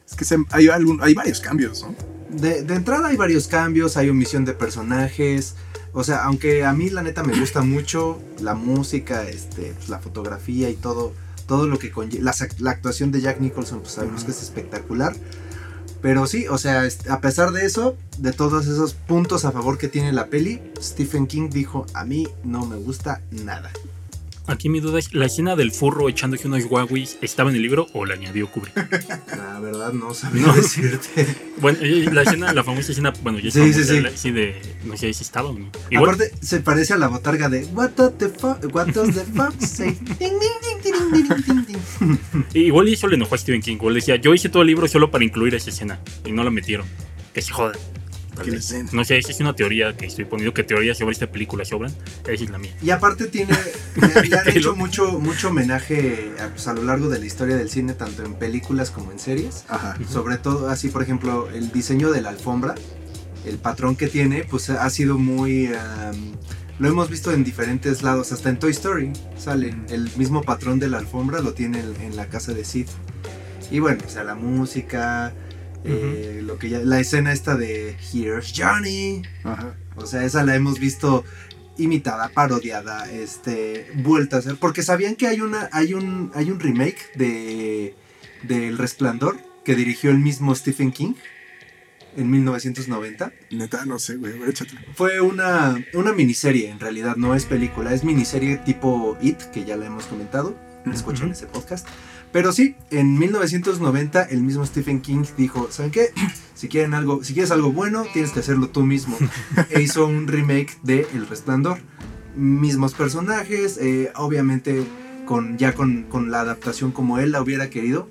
[0.09, 1.95] Es que se- hay, algún, hay varios cambios, ¿no?
[2.31, 5.55] De, de entrada hay varios cambios, hay omisión de personajes.
[5.99, 9.99] O sea, aunque a mí la neta me gusta mucho la música, este, pues, la
[9.99, 11.15] fotografía y todo,
[11.47, 12.23] todo lo que conlleva.
[12.23, 15.17] La, la actuación de Jack Nicholson, pues sabemos que es espectacular.
[16.03, 19.89] Pero sí, o sea, a pesar de eso, de todos esos puntos a favor que
[19.89, 23.71] tiene la peli, Stephen King dijo, a mí no me gusta nada.
[24.49, 27.89] Aquí mi duda es, ¿la escena del furro echándose unos Huawei estaba en el libro
[27.93, 28.77] o la añadió Kubrick?
[29.37, 30.53] La verdad no sabía No.
[30.55, 31.27] decirte.
[31.59, 31.79] Bueno,
[32.13, 34.01] la escena, la famosa escena, bueno, ya Sí, famosa, sí, sí.
[34.01, 35.71] la- sí, de, no sé si estaba o no.
[35.91, 39.59] Igual, Aparte, se parece a la botarga de What the fuck, what does the fuck
[39.61, 39.99] say?
[42.55, 43.77] Igual eso le enojó a Stephen King.
[43.77, 46.51] Igual decía, yo hice todo el libro solo para incluir esa escena y no la
[46.51, 46.87] metieron.
[47.33, 47.73] Que se joda.
[48.93, 51.93] No sé, esa es una teoría que estoy poniendo, que teorías sobre esta película sobran.
[52.27, 52.73] Esa es la mía.
[52.83, 53.55] Y aparte tiene,
[53.97, 57.57] le, le han hecho mucho, mucho homenaje a, pues, a lo largo de la historia
[57.57, 59.65] del cine, tanto en películas como en series.
[59.69, 59.97] Ajá.
[60.11, 62.75] Sobre todo, así por ejemplo, el diseño de la alfombra,
[63.45, 65.67] el patrón que tiene, pues ha sido muy...
[65.67, 66.35] am,
[66.79, 69.75] lo hemos visto en diferentes lados, hasta en Toy Story sale.
[69.89, 72.87] El mismo patrón de la alfombra lo tiene en, en la casa de Sid.
[73.71, 75.33] Y bueno, o sea, la música,
[75.87, 79.23] eh, lo que ya, la escena esta de Here's Johnny.
[79.45, 79.75] Ajá.
[79.97, 81.25] O sea, esa la hemos visto
[81.79, 84.57] imitada, parodiada, este, vuelta a hacer.
[84.57, 87.95] Porque sabían que hay una, hay un, hay un remake de
[88.43, 91.15] del Resplandor que dirigió el mismo Stephen King
[92.17, 93.33] en 1990.
[93.51, 94.35] Neta, no sé, güey.
[94.49, 94.81] Échatelo.
[94.95, 99.77] Fue una, una miniserie, en realidad, no es película, es miniserie tipo It, que ya
[99.77, 100.57] la hemos comentado.
[100.93, 101.33] Escuchen Ujú.
[101.33, 101.87] ese podcast.
[102.33, 106.11] Pero sí, en 1990 el mismo Stephen King dijo, ¿saben qué?
[106.57, 109.19] Si quieren algo, si quieres algo bueno, tienes que hacerlo tú mismo.
[109.71, 111.81] e hizo un remake de El Resplandor.
[112.35, 114.87] Mismos personajes, eh, obviamente
[115.27, 118.09] con ya con, con la adaptación como él la hubiera querido.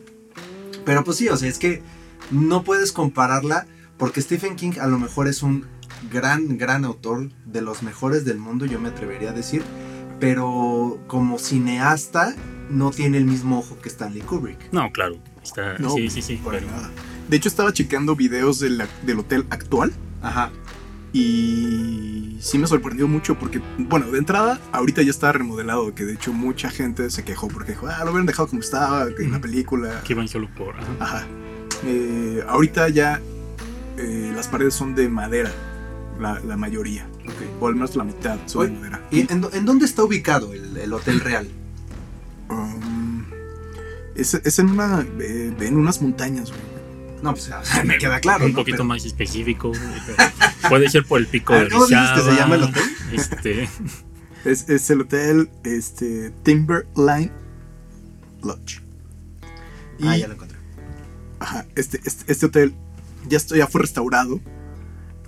[0.86, 1.82] Pero pues sí, o sea, es que
[2.30, 3.65] no puedes compararla
[3.97, 5.65] porque Stephen King a lo mejor es un
[6.12, 9.63] gran, gran autor de los mejores del mundo, yo me atrevería a decir.
[10.19, 12.36] Pero como cineasta
[12.69, 14.71] no tiene el mismo ojo que Stanley Kubrick.
[14.71, 15.17] No, claro.
[15.43, 16.36] Está, No, sí, sí, sí.
[16.43, 16.89] Para pero- nada.
[17.30, 20.51] De hecho, estaba checando videos de la- del hotel actual Ajá.
[21.13, 26.13] y sí me sorprendió mucho porque, bueno, de entrada, ahorita ya está remodelado, que de
[26.13, 29.32] hecho mucha gente se quejó porque dijo, ah, lo hubieran dejado como estaba que en
[29.32, 30.01] la película.
[30.04, 30.75] que van solo por.
[30.75, 30.88] ajá.
[30.99, 31.28] Ajá.
[31.86, 33.21] Eh, ahorita ya
[33.97, 35.51] eh, las paredes son de madera,
[36.19, 37.08] la, la mayoría,
[37.60, 39.01] o al menos la mitad son Oye, de madera.
[39.12, 41.47] ¿Y en, dó- en dónde está ubicado el, el Hotel Real?
[42.49, 43.25] Um,
[44.15, 46.62] es, es en una, eh, en unas montañas, güey.
[47.23, 48.45] No, pues o sea, me queda claro.
[48.45, 48.58] un ¿no?
[48.58, 49.71] poquito Pero- más específico.
[50.69, 52.84] Puede ser por el pico A de ¿cómo dices que se llama el hotel?
[53.12, 53.69] Este,
[54.45, 57.31] Es, es el hotel este, Timberline
[58.43, 58.81] Lodge.
[59.97, 60.58] Y Ah, ya lo encontré.
[61.39, 62.75] ajá, este, este, este hotel
[63.27, 64.39] ya, esto ya fue restaurado.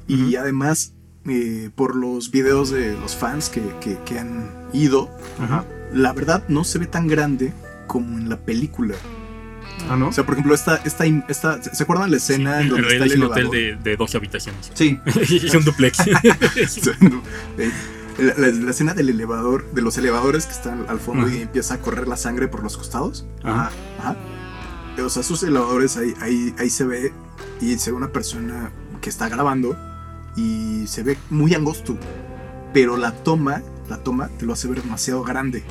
[0.08, 0.94] Y además,
[1.26, 5.66] eh, por los videos de los fans que, que- que han ido, Ajá.
[5.94, 7.54] La verdad no se ve tan grande
[7.88, 8.96] como en la película.
[9.90, 10.10] Ah, ¿no?
[10.10, 13.06] O sea, por ejemplo, esta, esta, esta, ¿se acuerdan la escena en en donde está
[13.06, 14.72] el es un hotel de, de 12 habitaciones.
[14.74, 15.00] Sí.
[15.06, 16.00] es un duplex.
[18.18, 21.36] La, la- la escena del elevador, de los elevadores que están al fondo Ajá.
[21.36, 23.28] y empieza a correr la sangre por los costados.
[23.44, 23.70] Ajá.
[24.00, 24.16] Ajá.
[25.04, 27.14] O sea, sus elevadores ahí, ahí, ahí se ve
[27.62, 28.72] y se ve una persona
[29.02, 29.78] que está grabando
[30.36, 31.96] y se ve muy angosto.
[32.74, 35.64] Pero la toma, la toma te lo hace ver demasiado grande.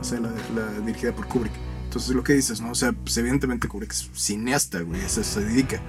[0.00, 1.52] O sea, la, la dirigida por Kubrick.
[1.84, 2.70] Entonces lo que dices, ¿no?
[2.70, 5.80] O sea, pues evidentemente Kubrick es cineasta, güey, a eso se dedica.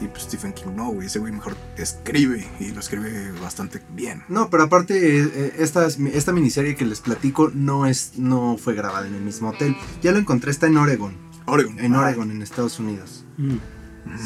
[0.00, 4.22] Y pues Stephen King no, güey, ese güey mejor escribe y lo escribe bastante bien.
[4.28, 8.74] No, pero aparte, eh, eh, esta, esta miniserie que les platico no, es, no fue
[8.74, 9.76] grabada en el mismo hotel.
[10.00, 11.16] Ya lo encontré, está en Oregon.
[11.46, 11.80] Oregon.
[11.80, 13.24] En Ah, Oregon, en Estados Unidos.
[13.38, 13.56] Mm.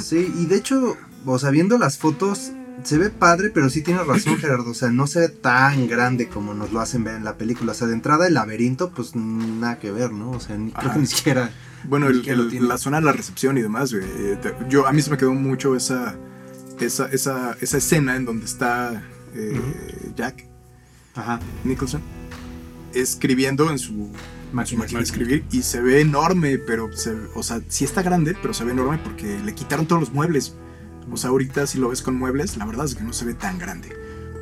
[0.03, 2.53] Sí, y de hecho, o sea, viendo las fotos,
[2.85, 4.71] se ve padre, pero sí tienes razón, Gerardo.
[4.71, 7.73] O sea, no se ve tan grande como nos lo hacen ver en la película.
[7.73, 10.31] O sea, de entrada el laberinto, pues nada que ver, ¿no?
[10.33, 11.51] O sea, ni- creo que ni siquiera.
[11.85, 12.66] Bueno, Ni el- siquiera lo el- tiene.
[12.66, 14.05] la zona de la recepción y demás, güey.
[14.07, 16.16] eh, Yo, a mí se me quedó mucho esa,
[16.81, 19.03] esa, esa, esa escena en donde está
[19.35, 20.45] eh, Jack
[21.14, 21.40] Ajá.
[21.64, 22.01] Nicholson
[22.95, 24.11] escribiendo en su
[24.53, 24.81] Máquina.
[24.81, 28.53] máquina de escribir y se ve enorme, pero, se, o sea, sí está grande, pero
[28.53, 30.55] se ve enorme porque le quitaron todos los muebles.
[31.11, 33.35] O sea, ahorita si lo ves con muebles, la verdad es que no se ve
[33.35, 33.88] tan grande.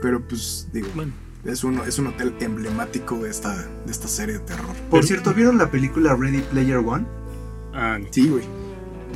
[0.03, 1.13] Pero pues, digo, Bueno,
[1.45, 4.67] es un, es un hotel emblemático de esta, de esta serie de terror.
[4.91, 7.07] Por Pero- cierto, ¿vieron la película Ready Player One?
[7.75, 8.07] ah, no.
[8.11, 8.45] Sí, güey.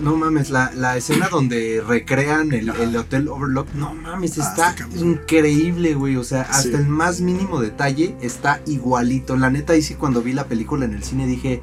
[0.02, 3.68] No mames, la, la escena donde recrean el, el Hotel Overlook.
[3.74, 4.42] No mames, Ah,
[4.74, 6.16] está increíble, güey.
[6.16, 6.74] O sea, hasta Sí.
[6.74, 9.36] el más mínimo detalle está igualito.
[9.36, 11.62] La neta, ahí sí, cuando vi la película en el cine dije,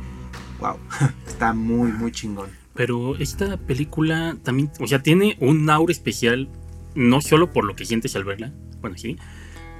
[0.62, 0.78] wow,
[1.28, 2.50] está muy, muy chingón.
[2.74, 6.48] Pero esta película también, o sea, tiene un aura especial,
[6.96, 9.18] no solo por lo que sientes al verla, bueno, sí,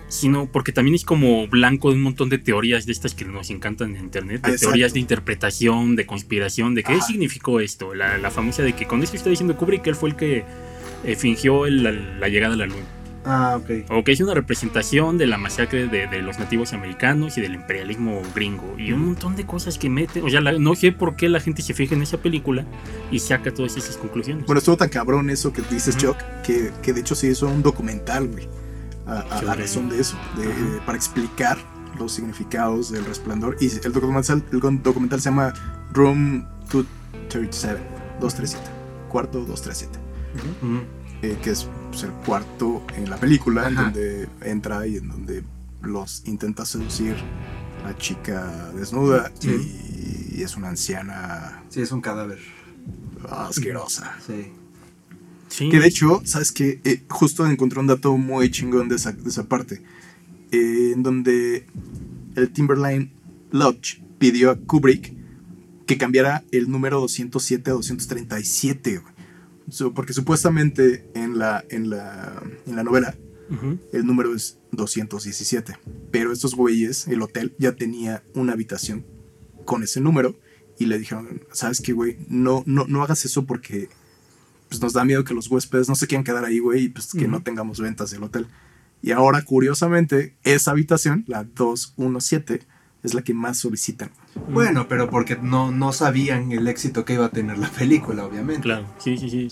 [0.10, 3.50] sino porque también es como blanco de un montón de teorías de estas que nos
[3.50, 4.68] encantan en internet, de Exacto.
[4.68, 7.06] teorías de interpretación, de conspiración, de qué Ajá.
[7.06, 10.10] significó esto, la, la famosa de que con esto está diciendo Kubrick que él fue
[10.10, 10.44] el que
[11.06, 12.84] eh, fingió el- la, la llegada a la luna.
[13.24, 13.70] Ah, ok.
[13.92, 17.54] O que es una representación de la masacre de, de los nativos americanos y del
[17.54, 18.76] imperialismo gringo.
[18.80, 20.22] Y un montón de cosas que mete.
[20.24, 22.66] O sea, la- no sé por qué la gente se fija en esa película
[23.12, 24.46] y saca todas esas conclusiones.
[24.48, 25.96] Bueno, estuvo tan cabrón eso que dices.
[25.98, 28.50] Chuck, que, que de hecho se hizo un documental, güey.
[29.06, 30.86] A, a la razón de eso, de- Ajá.
[30.86, 31.58] para explicar
[32.00, 33.56] los significados del resplandor.
[33.60, 35.54] Y el documental, el documental se llama
[35.94, 37.78] Room 237,
[38.20, 38.64] 237,
[39.10, 40.00] cuarto 237.
[40.64, 40.82] Ujú.
[41.24, 45.44] eh, que es pues, el cuarto en la película, en donde entra y en donde
[45.84, 47.16] los intenta seducir
[47.84, 52.40] la chica desnuda y, y es una anciana Sí, es un cadáver.
[53.30, 54.18] asquerosa.
[54.26, 54.52] Sí.
[55.50, 55.70] Sí.
[55.70, 56.80] Que de hecho, ¿sabes qué?
[57.10, 59.82] justo encontré un dato muy chingón de esa, de esa parte.
[60.52, 61.66] eh, en donde
[62.36, 63.12] el Timberline
[63.52, 65.14] Lodge pidió a Kubrick
[65.86, 69.02] que cambiara el número 207 a 237.
[69.72, 73.16] So, porque supuestamente en la, en, la, en la novela
[73.92, 75.78] el número es 217.
[76.12, 79.06] Pero estos güeyes, el hotel, ya tenía una habitación
[79.66, 80.40] con ese número.
[80.80, 82.18] Y le dijeron, ¿sabes qué, güey?
[82.28, 83.90] No, no, no hagas eso porque
[84.70, 87.12] pues, nos da miedo que los huéspedes no se quieran quedar ahí, güey, y pues
[87.12, 88.48] que no tengamos ventas del hotel.
[89.02, 92.62] Y ahora, curiosamente, esa habitación, la 217,
[93.04, 94.12] es la que más solicitan.
[94.50, 98.62] Bueno, pero porque no, no sabían el éxito que iba a tener la película, obviamente.
[98.62, 99.50] Claro, sí, sí, sí.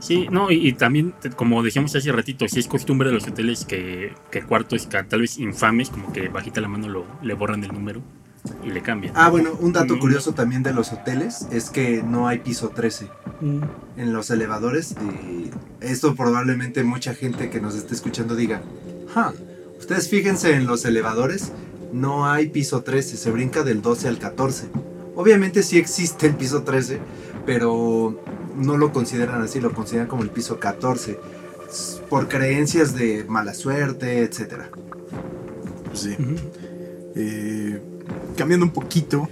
[0.00, 3.64] Sí, no, y, y también, como decíamos hace ratito, si es costumbre de los hoteles
[3.64, 7.64] que, que cuartos que tal vez infames, como que bajita la mano lo, le borran
[7.64, 8.00] el número
[8.64, 9.12] y le cambian.
[9.16, 9.98] Ah, bueno, un dato Mm.
[9.98, 13.08] curioso también de los hoteles es que no hay piso 13
[13.40, 13.60] Mm.
[13.96, 14.94] en los elevadores.
[15.20, 15.50] Y
[15.84, 18.62] esto probablemente mucha gente que nos esté escuchando diga,
[19.12, 19.32] "Ja,
[19.80, 21.52] ustedes fíjense en los elevadores,
[21.92, 24.68] no hay piso 13, se brinca del 12 al 14.
[25.16, 27.00] Obviamente sí existe el piso 13,
[27.46, 28.20] pero
[28.56, 31.18] no lo consideran así, lo consideran como el piso 14
[31.68, 34.70] s- por creencias de mala suerte, etcétera.
[35.86, 36.16] Pues sí.
[37.16, 37.82] Eh,
[38.36, 39.28] cambiando un poquito,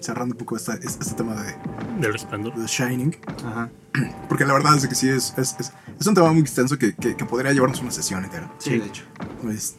[0.00, 1.54] cerrando un poco esta- este, este tema de
[2.00, 2.54] Del resplandor.
[2.54, 3.68] The Shining, Ajá.
[4.28, 6.94] porque la verdad es que sí, es, es, es- es un tema muy extenso que,
[6.94, 8.50] que- que podría llevarnos una sesión entera.
[8.58, 9.02] Sí, de hecho.
[9.42, 9.76] Pues,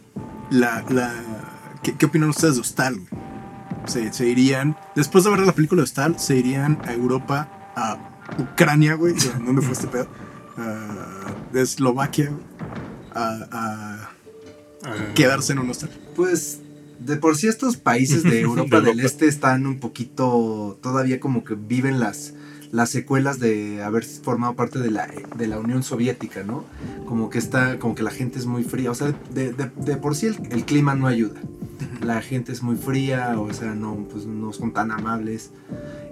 [0.52, 1.12] la, la,
[1.84, 2.96] ¿qué, qué opinan ustedes de Hostal?
[2.96, 3.08] güey?
[3.86, 7.98] Se, se irían, después de ver la película de Hostal, se irían a Europa, a
[8.38, 10.08] Ucrania, güey, ¿en ¿dónde fue este pedo?
[10.58, 12.44] Ah, de Eslovaquia, güey,
[13.14, 14.10] a, a
[14.84, 15.92] Ah, quedarse en un hostal.
[16.16, 16.60] Pues
[17.00, 19.00] de por sí estos países de Europa De del.
[19.02, 22.34] Este están un poquito, todavía como que viven las,
[22.72, 26.64] las secuelas de haber formado parte de la, de la Unión Soviética, ¿no?
[27.06, 29.98] Como que está, como que la gente es muy fría, o sea, de, de- de
[29.98, 31.40] por sí el, el clima no ayuda.
[32.02, 35.52] La gente es muy fría, o sea, no, pues no son tan amables.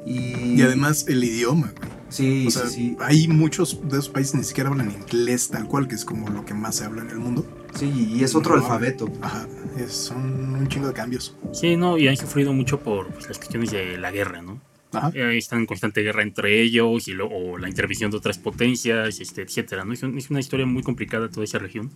[0.06, 1.90] Y, Y además el idioma, güey.
[2.10, 5.68] sí, O sea, sí, sí, hay muchos de esos países ni siquiera hablan inglés tal
[5.68, 7.46] cual, que es como lo que más se habla en el mundo.
[7.76, 9.10] sí, y es otro No, alfabeto.
[9.22, 11.36] Ajá, es- son un chingo de cambios.
[11.54, 14.60] Sí, no, y han sufrido mucho por pues, las cuestiones de la guerra, ¿no?
[14.92, 15.12] Ajá.
[15.14, 19.20] Eh, están en constante guerra entre ellos y luego o la intervención de otras potencias,
[19.20, 19.94] este, etcétera, ¿no?
[19.94, 21.92] Es, un- es una historia muy complicada toda esa región.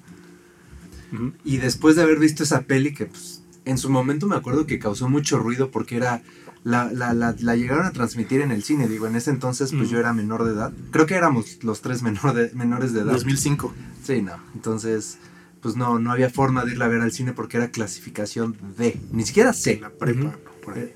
[1.11, 1.33] Ujú.
[1.43, 4.79] Y después de haber visto esa peli, que pues, en su momento me acuerdo que
[4.79, 6.21] causó mucho ruido porque era.
[6.65, 9.83] La, la, la, la llegaron a transmitir en el cine, digo, en ese entonces pues
[9.83, 9.91] Ujú.
[9.95, 10.71] yo era menor de edad.
[10.91, 13.11] Creo que éramos los tres menor de, menores de edad.
[13.11, 13.73] 2005.
[14.01, 14.37] Sí, no.
[14.55, 15.17] Entonces,
[15.59, 18.97] pues no, no había forma de irla a ver al cine porque era clasificación D.
[19.11, 19.77] Ni siquiera C.
[19.81, 20.37] La prepa, Ujú.
[20.63, 20.83] por ahí.
[20.83, 20.93] Eh,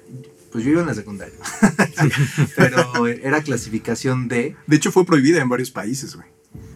[0.51, 1.33] Pues yo iba en la secundaria.
[2.55, 4.55] Pero era clasificación D.
[4.65, 6.27] De hecho, fue prohibida en varios países, güey.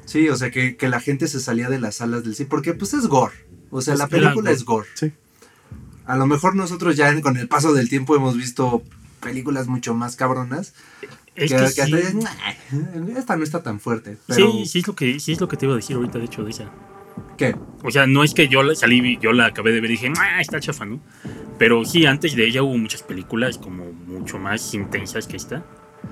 [0.05, 2.49] Sí, o sea que, que la gente se salía de las salas del cine.
[2.49, 3.33] Porque pues es gore.
[3.69, 4.53] O sea, Pues, la película gore.
[4.53, 4.87] es gore.
[4.95, 5.11] Sí.
[6.05, 8.83] A lo mejor nosotros ya en- con el paso del tiempo hemos visto
[9.21, 10.73] películas mucho más cabronas.
[11.35, 14.17] Es que, que que sí, hasta dices, "Nah, esta no está tan fuerte.
[14.27, 16.17] Pero, sí, sí es lo que sí es lo que te iba a decir ahorita,
[16.19, 16.69] de hecho, de esa.
[17.51, 17.55] ¿Qué?
[17.83, 19.93] O sea, no es que yo la salí, y yo la acabé de ver y
[19.93, 20.99] dije, ah, está chafa, ¿no?
[21.57, 25.63] Pero sí, antes de ella hubo muchas películas como mucho más intensas que esta.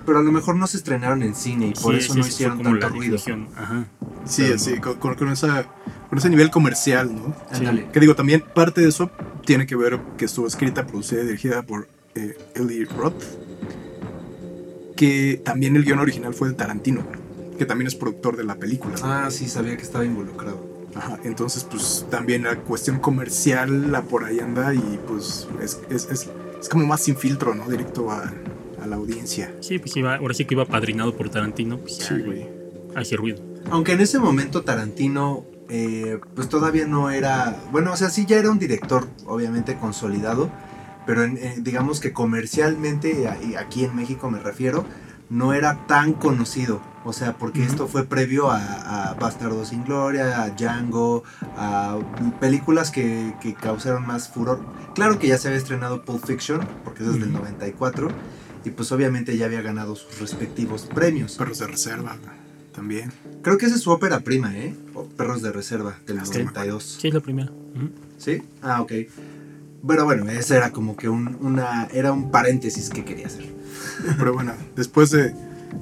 [0.06, 2.24] Pero a lo mejor no se estrenaron en cine y por Sí, eso sí, no
[2.24, 3.18] fue hicieron como tanto la ruido.
[3.56, 3.86] Ajá.
[4.26, 5.66] Sí, Pero- sí, con, con- con esa,
[6.10, 7.36] con ese nivel comercial, ¿no?
[7.52, 7.88] Ándale.
[7.92, 9.10] Que digo, también parte de eso
[9.46, 13.24] tiene que ver que estuvo escrita, producida y dirigida por eh, Eli Roth.
[14.96, 17.04] Que también el guion original fue de Tarantino,
[17.58, 18.96] que también es productor de la película.
[19.02, 20.69] Ah, sí, sabía que estaba involucrado.
[20.96, 26.10] Ajá, entonces, pues también la cuestión comercial la por ahí anda y pues es, es,
[26.12, 26.28] es,
[26.60, 27.70] es como más sin filtro, ¿no?
[27.70, 28.32] Directo a,
[28.82, 29.54] a la audiencia.
[29.62, 32.48] Sí, pues iba, ahora sí que iba padrinado por Tarantino, pues ya Sí, güey.
[32.96, 33.42] hace ruido.
[33.72, 37.56] Aunque en ese momento Tarantino, eh, pues todavía no era.
[37.72, 40.50] Bueno, o sea, sí ya era un director, obviamente consolidado.
[41.06, 44.86] Pero en- eh, digamos que comercialmente, aquí en México me refiero,
[45.30, 46.82] no era tan conocido.
[47.06, 51.24] O sea, porque esto fue previo a, a Bastardo sin Gloria, a Django,
[51.56, 51.98] a
[52.40, 54.60] películas que, que causaron más furor.
[54.96, 57.40] Claro que ya se había estrenado Pulp Fiction, porque es del Ujú.
[57.40, 58.10] 94,
[58.66, 61.38] y pues obviamente ya había ganado sus respectivos premios.
[61.38, 62.18] Perros de reserva,
[62.76, 63.12] también.
[63.42, 64.76] Creo que esa es su ópera prima, ¿eh?
[64.94, 66.98] O Perros de Reserva, del Ah, sí, me 92.
[67.00, 67.50] Sí, es la primera.
[67.52, 67.90] Ujú.
[68.18, 68.44] ¿Sí?
[68.62, 68.92] Ah, ok.
[69.88, 73.59] Pero bueno, ese era como que un, una, era un paréntesis que quería hacer.
[74.18, 75.34] Pero bueno, después de,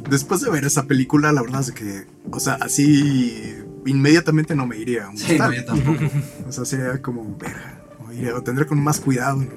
[0.09, 4.77] después de ver esa película, la verdad es que, o sea, así inmediatamente no me
[4.77, 6.03] iría a un Sí, no, yo tampoco.
[6.47, 7.83] O sea, sería como, verga,
[8.35, 9.49] o, tendré con más cuidado, ¿no?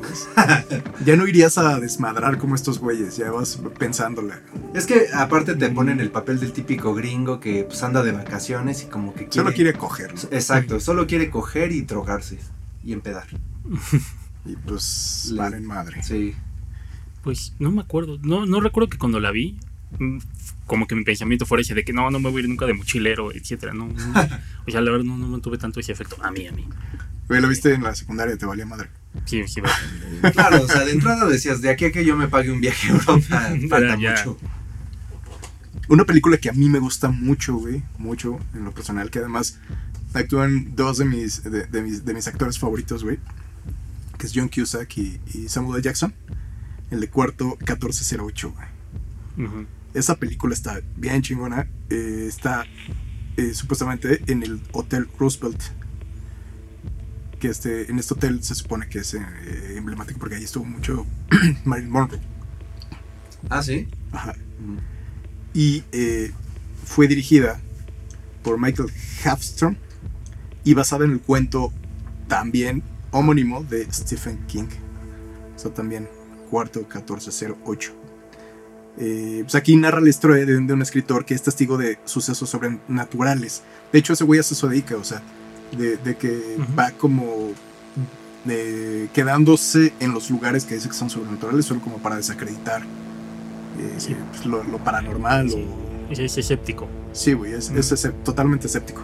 [1.04, 4.34] ya no irías a desmadrar como estos güeyes, ya vas pensándole.
[4.74, 8.82] Es que aparte te ponen el papel del típico gringo que pues anda de vacaciones
[8.82, 9.32] y como que quiere...
[9.32, 10.20] Solo quiere coger, ¿no?
[10.30, 12.38] Exacto, solo quiere coger y drogarse
[12.84, 13.26] y empedar.
[14.44, 16.02] Y pues, Le- valen madre.
[16.02, 16.34] Sí.
[17.22, 18.18] Pues no me acuerdo.
[18.22, 19.58] No, no recuerdo que cuando la vi,
[19.98, 20.18] mm,
[20.66, 22.66] como que mi pensamiento fuera ese de que no, no me voy a ir nunca
[22.66, 23.72] de mochilero, etcétera.
[23.74, 23.94] No, no.
[24.66, 26.16] o sea, la verdad no, no, no tuve tanto ese efecto.
[26.22, 26.66] A mí, a mí.
[27.28, 28.88] Güey, lo viste en la secundaria, te valía madre.
[29.24, 29.70] Sí, sí, va.
[30.32, 32.88] Claro, o sea, de entrada decías, de aquí a que yo me pague un viaje
[32.88, 33.20] a Europa,
[33.68, 34.10] falta Ya.
[34.10, 34.36] mucho.
[35.88, 39.58] Una película que a mí me gusta mucho, güey, mucho, en lo personal, que además
[40.14, 43.18] actúan dos de mis, de, de mis, de mis actores favoritos, güey,
[44.18, 45.82] que es John Cusack y, y Samuel L.
[45.84, 46.14] Jackson,
[46.90, 49.48] el de cuarto 1408, güey.
[49.48, 49.66] Ujú.
[49.94, 52.64] Esa película está bien chingona, eh, está
[53.36, 55.60] eh, supuestamente en el Hotel Roosevelt,
[57.38, 59.20] que este, en este hotel se supone que es eh,
[59.76, 61.06] emblemático porque ahí estuvo mucho
[61.64, 62.20] Marilyn Monroe.
[63.48, 63.88] Ah, sí.
[64.12, 64.34] Ajá.
[65.54, 66.32] y eh,
[66.84, 67.60] fue dirigida
[68.42, 68.90] por Michael
[69.24, 69.76] Halfstrom
[70.64, 71.72] y basada en el cuento
[72.28, 74.68] también homónimo de Stephen King.
[75.56, 76.08] O sea, también
[76.50, 77.92] cuarto 1408.
[78.98, 82.50] Eh, pues aquí narra la historia de, de un escritor que es testigo de sucesos
[82.50, 83.62] sobrenaturales.
[83.92, 85.22] De hecho, ese güey a eso dedica, o sea,
[85.76, 87.52] de, de que va como
[88.48, 93.94] eh, quedándose en los lugares que dice que son sobrenaturales solo como para desacreditar eh,
[93.98, 94.16] Sí.
[94.30, 95.66] pues, lo, lo paranormal Sí.
[96.08, 96.88] o Es, es escéptico.
[97.12, 99.02] Sí, güey, es, es totalmente escéptico.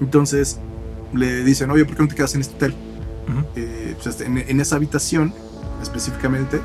[0.00, 0.58] Entonces
[1.14, 2.74] le dicen, oye, ¿por qué no te quedas en este hotel?
[3.54, 5.32] Eh, pues, en, en esa habitación,
[5.82, 6.60] específicamente,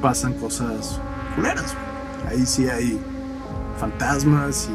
[0.00, 1.00] pasan cosas
[1.36, 1.74] culeras.
[2.28, 3.00] Ahí sí hay
[3.78, 4.68] fantasmas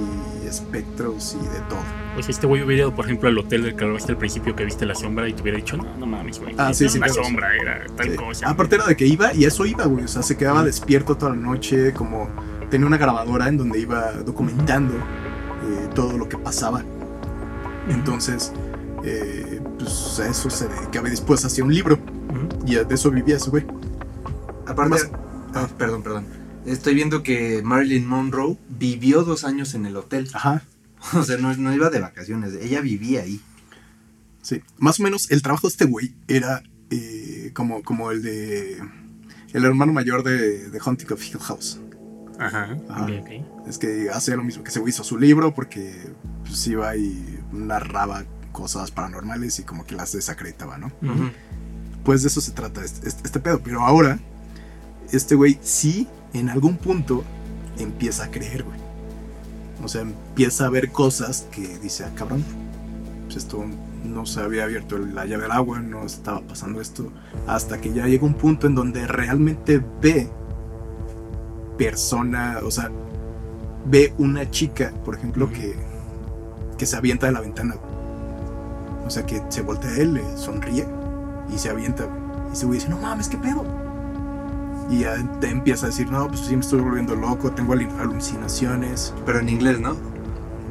[0.44, 1.80] y espectros y de todo.
[2.14, 4.66] Pues este güey hubiera ido, por ejemplo, al hotel del que hablaste al principio que
[4.66, 6.56] viste la sombra y te hubiera dicho, no, no mames, güey.
[6.58, 8.16] Ah, sí, sí, una pero- sombra, era tal Sí.
[8.18, 8.50] cosa.
[8.50, 10.06] Aparte era de que iba y eso iba, güey.
[10.06, 12.28] O sea, se quedaba despierto toda la noche, como
[12.70, 16.84] tenía una grabadora en donde iba documentando eh, todo lo que pasaba.
[17.90, 18.52] Entonces,
[19.04, 21.98] eh, pues a eso se dedicaba y después hacía un libro.
[22.68, 23.66] Y de eso vivía ese güey.
[24.68, 25.12] Aparte, Más-
[25.56, 26.26] ah, perdón, perdón.
[26.66, 30.30] Estoy viendo que Marilyn Monroe vivió dos años en el hotel.
[30.34, 30.62] Ajá.
[31.14, 33.40] O sea, no, no iba de vacaciones, ella vivía ahí.
[34.42, 34.62] Sí.
[34.80, 38.82] Más o menos el trabajo de este güey era eh, como, como el de.
[39.54, 41.80] El hermano mayor de, de Hunting of Hill House.
[42.40, 43.08] Ajá, Ajá.
[43.68, 45.94] Es que hacía lo mismo que ese güey hizo su libro porque
[46.44, 50.92] pues, iba y narraba cosas paranormales y como que las desacreditaba, ¿no?
[52.08, 53.60] Pues de eso se trata este, este- este pedo.
[53.62, 54.18] Pero ahora,
[55.12, 57.26] este güey sí, en algún punto,
[57.78, 58.80] empieza a creer, güey.
[59.84, 62.46] O sea, empieza a ver cosas que dice, ah, cabrón,
[63.26, 63.62] pues esto
[64.06, 67.12] no se había abierto la llave del agua, no estaba pasando esto.
[67.46, 70.30] Hasta que ya llega un punto en donde realmente ve
[71.78, 72.90] persona, o sea,
[73.86, 75.76] ve una chica, por ejemplo, que,
[76.78, 77.76] que se avienta de la ventana.
[79.06, 80.86] O sea, que se voltea a él, le sonríe
[81.54, 82.06] y se avienta.
[82.06, 82.18] güey.
[82.50, 83.66] Y ese güey dice, no mames, ¿qué pedo?
[84.90, 88.00] Y ya te empieza a decir, no, pues sí me estoy volviendo loco, tengo alu-
[88.00, 89.14] alucinaciones.
[89.26, 89.96] Pero en inglés, ¿no?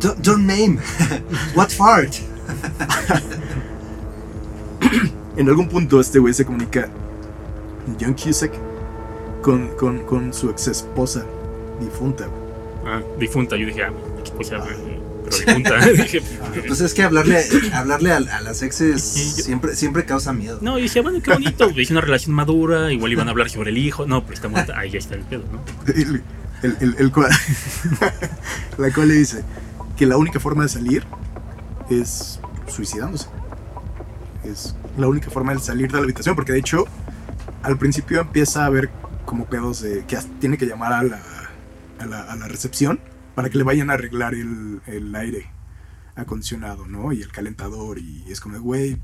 [0.00, 0.78] Don't, don't name.
[1.54, 2.14] What fart?
[5.36, 6.88] En algún punto este güey se comunica,
[8.00, 8.52] John Cusack,
[9.42, 11.24] con, con, con su ex esposa
[11.78, 12.26] difunta.
[12.26, 12.94] güey.
[12.94, 13.92] Ah, difunta, yo dije, ah,
[14.24, 14.56] esposa,
[15.30, 16.22] pero dije,
[16.66, 20.58] Pues es que hablarle, hablarle a, a las exes yo- siempre, siempre causa miedo.
[20.62, 23.70] no, yo decía, bueno, qué bonito, es una relación madura, igual iban a hablar sobre
[23.70, 24.06] el hijo.
[24.06, 25.60] No, pero está muerta, ahí ya está el pedo, ¿no?
[25.94, 26.22] El,
[26.62, 27.30] el, el- el cual,
[28.78, 29.42] la cual le dice
[29.96, 31.04] que la única forma de salir
[31.90, 33.26] es suicidándose.
[34.44, 36.84] Es la única forma de salir de la habitación, porque de hecho
[37.62, 38.90] al principio empieza a ver
[39.24, 41.20] como pedos de que tiene que llamar a la,
[41.98, 43.00] a la, a la recepción
[43.36, 45.46] para que le vayan a arreglar el, el aire
[46.14, 47.12] acondicionado, ¿no?
[47.12, 48.96] Y el calentador, y es como, güey,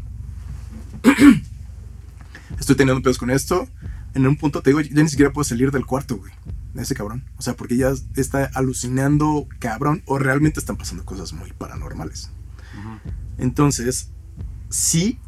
[2.59, 3.69] estoy teniendo pedos con esto.
[4.15, 6.33] En un punto te digo, ya ni siquiera puedo salir del cuarto, güey.
[6.77, 7.25] ese cabrón.
[7.37, 12.31] O sea, porque ya está alucinando cabrón o realmente están pasando cosas muy paranormales.
[13.37, 14.09] Entonces,
[14.71, 15.19] sí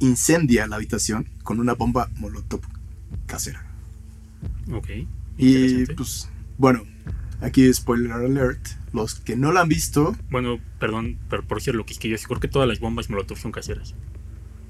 [0.00, 2.62] incendia la habitación con una bomba molotov
[3.26, 3.64] casera.
[4.72, 4.88] Ok.
[5.36, 6.82] Y pues, bueno,
[7.40, 8.60] aquí spoiler alert.
[8.92, 12.16] Los que no la han visto, Bueno, perdón, pero por decirlo, que es que yo
[12.16, 13.94] sí creo que todas las bombas molotov son caseras.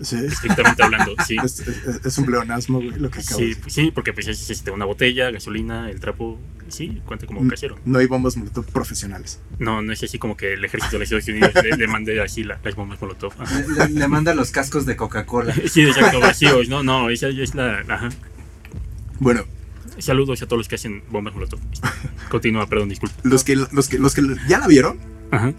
[0.01, 1.37] sí, Estrictamente hablando, sí.
[1.45, 3.63] es, es- es un pleonasmo, güey, lo que acabo de Sí, decir.
[3.63, 6.37] pues sí, porque pues es este, una botella, gasolina, el trapo,
[6.69, 7.79] sí, cuenta como casero.
[7.85, 9.41] No hay bombas molotov profesionales.
[9.61, 12.21] No, no es así como que el ejército de los Estados Unidos le, le mande
[12.21, 13.35] así la- las bombas molotov.
[13.69, 15.55] Le, le- le manda los cascos de Coca-Cola.
[15.69, 18.09] Sí, exacto, vacíos, no, no, esa es la, ajá.
[19.21, 19.45] Bueno,
[19.99, 21.61] Saludos a todos los que hacen bombas molotov.
[22.31, 23.15] Continúa, perdón, disculpa.
[23.25, 24.99] los que, los que, los que ya la vieron,
[25.31, 25.53] Ajá.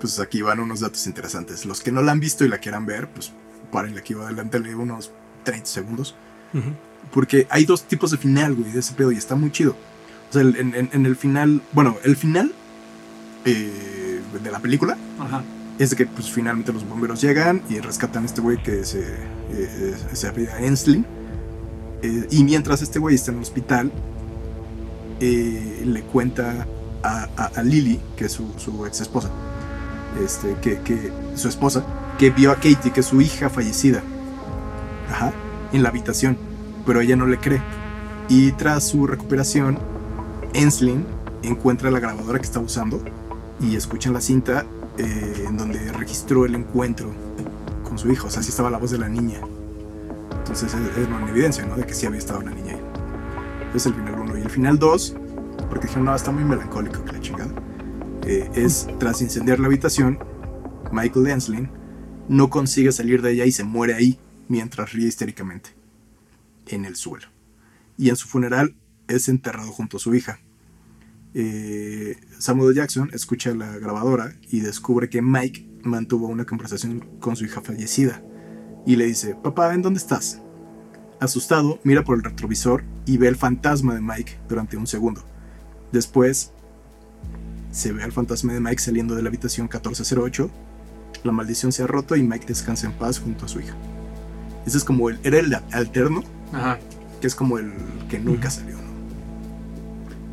[0.00, 1.64] pues aquí van unos datos interesantes.
[1.66, 3.32] Los que no la han visto y la quieran ver, pues
[3.72, 5.10] párenle aquí adelante unos
[5.44, 6.14] 30 segundos.
[7.12, 9.76] Porque hay dos tipos de final, güey, de ese pedo y está muy chido.
[10.30, 12.52] O sea, el- en, en- en el final, bueno, el final
[13.44, 15.42] eh, de la película Ajá.
[15.78, 19.00] es de que pues finalmente los bomberos llegan y rescatan a este güey que se,
[19.50, 21.04] eh, se apellida Enslin.
[22.02, 23.92] Eh, y mientras este güey está en el hospital,
[25.20, 26.66] eh, le cuenta
[27.02, 29.28] a, Lily, que es su, su ex esposa,
[30.22, 31.84] este, que, su esposa,
[32.18, 34.02] que vio a Katie, que es su hija fallecida,
[35.72, 36.38] en la habitación,
[36.86, 37.60] pero ella no le cree.
[38.28, 39.78] Y tras su recuperación,
[40.54, 41.04] Enslin
[41.42, 43.02] encuentra la grabadora que está usando
[43.60, 44.64] y escuchan la cinta
[44.98, 47.12] eh, en donde registró el encuentro
[47.82, 48.28] con su hijo.
[48.28, 49.40] O sea, sí estaba la voz de la niña.
[50.44, 51.74] Entonces es, una evidencia, ¿no?
[51.74, 52.82] De que sí había estado la niña ahí.
[53.74, 54.38] Es el final 1.
[54.38, 55.16] Y el final 2,
[55.70, 57.50] porque dijeron, no, está muy melancólico que la chingada.
[58.26, 60.18] eh, es tras incendiar la habitación,
[60.92, 61.70] Michael Enslin
[62.28, 64.18] no consigue salir de ella y se muere ahí
[64.48, 65.70] mientras ríe histéricamente
[66.66, 67.26] en el suelo.
[67.96, 68.76] Y en su funeral
[69.08, 70.40] es enterrado junto a su hija.
[71.32, 77.46] Eh, Samuel Jackson escucha la grabadora y descubre que Mike mantuvo una conversación con su
[77.46, 78.22] hija fallecida
[78.86, 80.40] y le dice, papá, ¿en dónde estás?
[81.20, 85.22] Asustado, mira por el retrovisor y ve el fantasma de Mike durante un segundo.
[85.92, 86.50] Después,
[87.70, 90.50] se ve al fantasma de Mike saliendo de la habitación 1408,
[91.22, 93.74] la maldición se ha roto y Mike descansa en paz junto a su hija.
[94.66, 96.22] Ese es como el, era el alterno,
[96.52, 96.78] Ajá.
[97.20, 97.72] que es como el
[98.08, 98.84] que nunca salió, ¿no?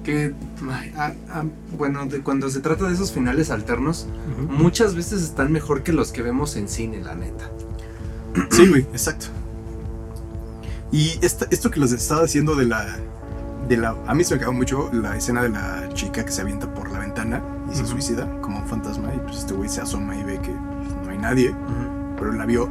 [0.03, 0.33] Que,
[0.69, 1.43] ay, ah, ah,
[1.77, 4.51] bueno, de cuando se trata de esos finales alternos, Ujú.
[4.51, 7.49] muchas veces están mejor que los que vemos en cine, la neta.
[8.49, 9.27] Sí, güey, exacto.
[10.91, 12.85] Y esta- esto que les estaba diciendo de la,
[13.67, 13.95] de la...
[14.07, 16.91] A mí se me quedó mucho la escena de la chica que se avienta por
[16.91, 17.91] la ventana y se Ujú.
[17.93, 21.11] suicida como un fantasma y pues este güey se asoma y ve que pues, no
[21.11, 21.55] hay nadie,
[22.17, 22.67] pero él la vio.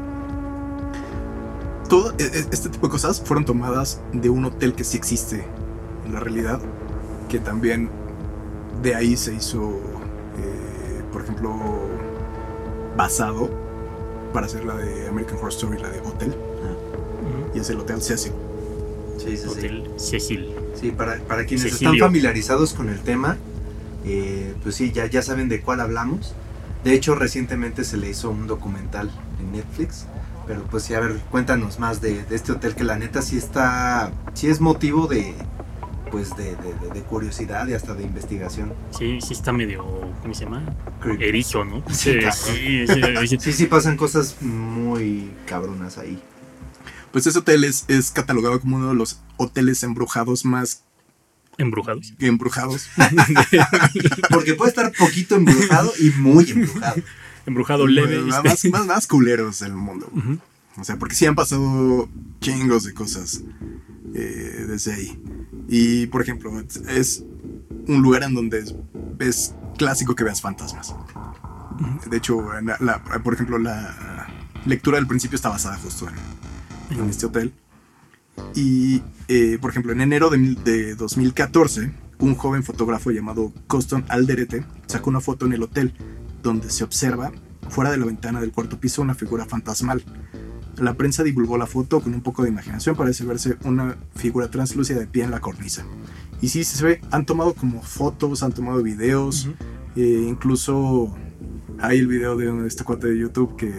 [1.88, 5.44] Todo e- e- este tipo de cosas fueron tomadas de un hotel que sí existe
[6.06, 6.60] en la realidad,
[7.28, 7.88] que también
[8.82, 9.70] de ahí se hizo,
[10.38, 11.52] eh, por ejemplo,
[12.96, 13.50] basado
[14.32, 16.34] para hacer la de American Horror Story, la de Hotel,
[17.54, 18.32] y es el Hotel Cecil.
[19.18, 19.48] Sí, sí, sí.
[19.48, 20.54] Hotel Cecil.
[20.74, 21.92] Sí, para, para quienes Cecilio.
[21.92, 23.36] están familiarizados con el tema,
[24.04, 26.34] eh, pues sí, ya, ya saben de cuál hablamos.
[26.84, 30.06] De hecho, recientemente se le hizo un documental en Netflix.
[30.46, 33.36] Pero pues sí, a ver, cuéntanos más de, de este hotel que la neta sí
[33.36, 35.34] está, sí es motivo de,
[36.10, 38.72] pues de, de- de- de curiosidad y hasta de investigación.
[38.96, 39.84] Sí, sí está medio,
[40.22, 40.62] ¿cómo se llama?
[41.00, 41.24] Creepy.
[41.24, 41.82] Erizo, ¿no?
[41.90, 43.38] Sí, Sí, sí, sí, sí.
[43.40, 46.18] Sí, sí pasan cosas muy cabronas ahí.
[47.12, 50.84] Pues ese hotel es, es catalogado como uno de los hoteles embrujados más
[51.58, 52.14] Embrujados.
[52.20, 52.88] embrujados.
[54.30, 57.02] Porque puede estar poquito embrujado y muy embrujado.
[57.46, 58.20] Embrujado leve.
[58.20, 60.08] más, más, más, culeros del mundo.
[60.14, 60.38] Ujú.
[60.76, 62.08] O sea, porque sí han pasado
[62.40, 63.42] chingos de cosas
[64.14, 65.22] eh, desde ahí.
[65.68, 66.52] Y, por ejemplo,
[66.88, 67.24] es
[67.86, 68.74] un lugar en donde es,
[69.18, 70.94] es clásico que veas fantasmas.
[72.08, 74.26] De hecho, la- la- por ejemplo, la
[74.66, 76.06] lectura del principio está basada justo
[76.90, 77.52] en, en este hotel.
[78.54, 84.64] Y, eh, por ejemplo, en enero de, de 2014, un joven fotógrafo llamado Coston Alderete
[84.86, 85.94] sacó una foto en el hotel
[86.42, 87.32] donde se observa,
[87.68, 90.02] fuera de la ventana del cuarto piso, una figura fantasmal.
[90.80, 94.98] La prensa divulgó la foto con un poco de imaginación, parece verse una figura translúcida
[94.98, 95.84] de pie en la cornisa.
[96.40, 99.48] Y sí, se ve, han tomado como fotos, han tomado videos,
[99.96, 101.14] eh, incluso
[101.80, 103.72] hay el video de este cuate de YouTube que,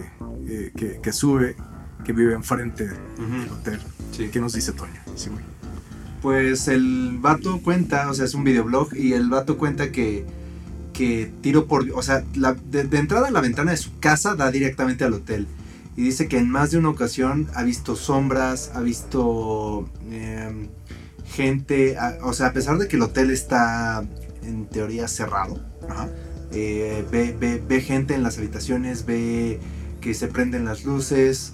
[0.46, 1.56] eh, que, que sube,
[2.04, 3.80] que vive enfrente del hotel.
[4.12, 4.28] Sí.
[4.32, 5.00] ¿Qué nos dice Toño?
[5.16, 5.42] Sí, güey.
[6.20, 10.24] Pues el vato cuenta, o sea, es un videoblog y el vato cuenta que,
[10.92, 14.52] que tiro por, o sea, la- de, de entrada la ventana de su casa da
[14.52, 15.48] directamente al hotel.
[15.96, 20.68] Y dice que en más de una ocasión ha visto sombras, ha visto em,
[21.26, 24.04] gente, o sea, a pesar de que el hotel está
[24.42, 26.08] en teoría cerrado, Ajá.
[26.52, 29.60] eh, ve, ve- ve gente en las habitaciones, ve
[30.00, 31.52] que se prenden las luces,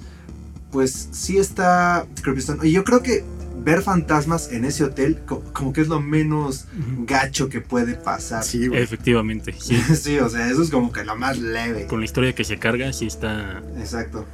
[0.71, 2.43] pues sí está creepy.
[2.63, 3.25] Y yo creo que
[3.65, 6.67] ver fantasmas en ese hotel co- como que es lo menos
[7.07, 8.43] gacho que puede pasar.
[8.45, 8.83] Sí, güey.
[8.83, 9.77] Efectivamente, sí.
[9.95, 11.87] Sí, o sea, eso es como que lo más leve.
[11.87, 13.63] Con la historia que se carga, sí está.
[13.79, 14.27] Exacto.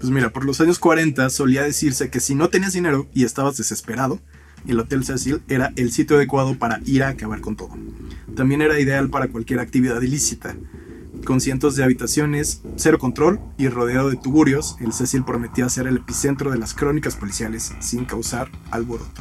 [0.00, 3.56] Pues mira, por los años 40 solía decirse que si no tenías dinero y estabas
[3.56, 4.20] desesperado,
[4.66, 7.70] el Hotel Cecil era el sitio adecuado para ir a acabar con todo.
[8.36, 10.54] También era ideal para cualquier actividad ilícita.
[11.24, 15.96] Con cientos de habitaciones, cero control y rodeado de tuburios, el Cecil prometía ser el
[15.98, 19.20] epicentro de las crónicas policiales sin causar alboroto.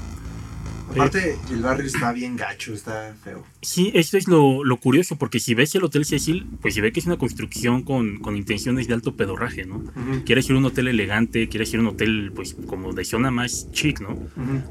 [0.89, 3.43] Aparte, el barrio está bien gacho, está feo.
[3.61, 6.91] Sí, esto es lo, lo curioso, porque si ves el Hotel Cecil, pues se ve
[6.93, 9.83] que es una construcción con, con intenciones de alto pedorraje, ¿no?
[10.25, 13.29] Quieres ir a un hotel elegante, quieres ir a un hotel, pues, como de zona
[13.31, 14.11] más chic, ¿no?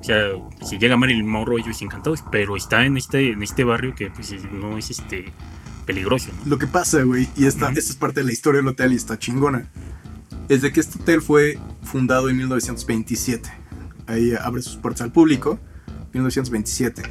[0.00, 0.30] O sea,
[0.66, 4.32] si llega Marilyn Monroe, ellos encantados, pero está en este, en este barrio que, pues,
[4.32, 5.26] es- no es este
[5.86, 6.50] peligroso, ¿no?
[6.50, 8.96] Lo que pasa, güey, y esta, esta es parte de la historia del hotel y
[8.96, 9.68] está chingona,
[10.48, 13.48] es de que este hotel fue fundado en 1927.
[14.06, 15.58] Ahí abre sus puertas al público,
[16.12, 17.02] 1927.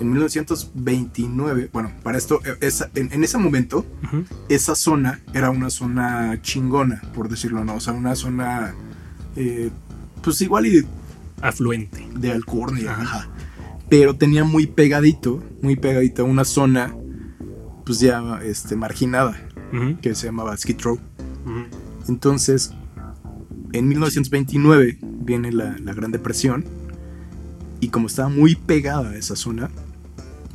[0.00, 3.84] En 1929, bueno, para esto, eh, esa- en, en ese momento,
[4.48, 7.74] esa zona era una zona chingona, por decirlo, ¿no?
[7.76, 8.74] O sea, una zona,
[9.36, 9.70] eh,
[10.22, 10.86] pues igual y
[11.42, 12.08] Afluente.
[12.16, 13.02] de alcurnia, Ajá.
[13.02, 13.28] ajá.
[13.88, 16.94] Pero tenía muy pegadito, muy pegadito una zona,
[17.90, 19.36] pues ya este, marginada
[19.72, 19.98] Ujú.
[20.00, 20.96] que se llamaba Skid Row.
[22.08, 22.70] Entonces,
[23.72, 26.64] en 1929 viene la, la Gran Depresión
[27.80, 29.70] y como estaba muy pegada a esa zona,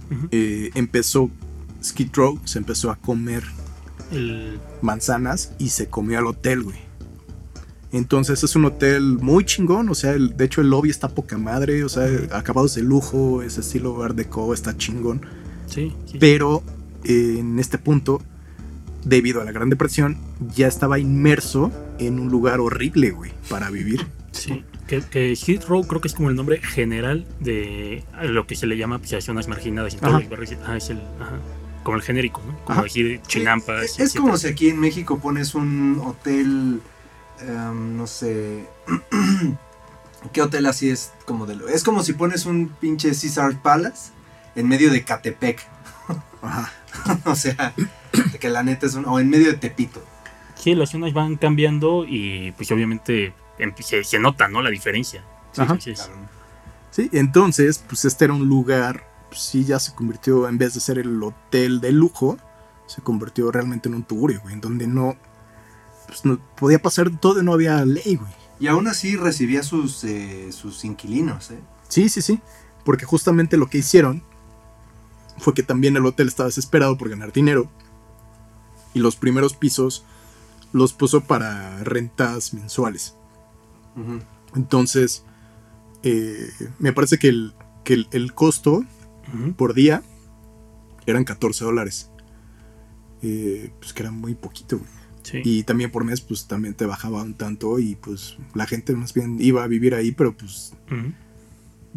[0.10, 0.28] Ujú.
[0.32, 1.30] eh, empezó
[1.84, 3.44] Skid Row, se empezó a comer
[4.12, 6.78] El, manzanas y se comió al hotel, güey.
[7.92, 11.38] Entonces es un hotel muy chingón, o sea, el- de hecho el lobby está poca
[11.38, 15.20] madre, o sea, acabados de lujo, ese estilo Art Deco está chingón.
[15.68, 16.18] sí, sí.
[16.20, 16.64] Pero
[17.06, 18.22] en este punto,
[19.04, 20.18] debido a la Gran Depresión,
[20.54, 24.06] ya estaba inmerso en un lugar horrible, güey, para vivir.
[24.32, 28.68] Sí, que, que Row creo que es como el nombre general de lo que se
[28.68, 30.22] le llama pues, zonas marginadas Ajá.
[30.66, 31.40] Ah, es el, ajá,
[31.84, 32.58] como el genérico, ¿no?
[32.66, 32.84] Como Ajá.
[32.84, 33.84] decir chinampas.
[33.84, 36.82] Es, es como si aquí en México pones un hotel,
[37.40, 38.66] em, no sé,
[40.34, 41.68] ¿qué hotel así es como de lo?
[41.70, 44.12] Es como si pones un pinche Caesar Palace
[44.56, 45.66] en medio de Catepec,
[46.42, 46.72] Ajá.
[47.26, 47.74] o sea,
[48.32, 50.04] de que la neta es un, o en medio de Tepito.
[50.56, 54.62] Sí, las zonas van cambiando y pues obviamente em- se, se nota, ¿no?
[54.62, 55.24] La diferencia.
[55.52, 55.74] Sí, Ajá.
[55.74, 56.10] entonces,
[56.92, 60.80] Sí, entonces, pues este era un lugar, pues, sí, ya se convirtió, en vez de
[60.80, 62.38] ser el hotel de lujo,
[62.88, 65.18] se convirtió realmente en un tugurio, güey, en donde no,
[66.08, 68.32] pues no podía pasar todo y no había ley, güey.
[68.62, 71.60] Y aún así recibía sus, eh, sus inquilinos, ¿eh?
[71.90, 72.40] Sí, sí, sí,
[72.86, 74.24] porque justamente lo que hicieron
[75.38, 77.70] fue que también el hotel estaba desesperado por ganar dinero
[78.94, 80.06] y los primeros pisos
[80.72, 83.16] los puso para rentas mensuales.
[84.56, 85.24] Entonces,
[86.04, 88.84] eh, me parece que el, que el, el costo
[89.58, 90.04] por día
[91.06, 92.12] eran 14 dólares.
[93.22, 94.90] Eh, pues que era muy poquito, güey.
[95.24, 95.42] sí.
[95.44, 99.14] Y también por mes, pues también te bajaba un tanto y pues la gente más
[99.14, 100.74] bien iba a vivir ahí, pero pues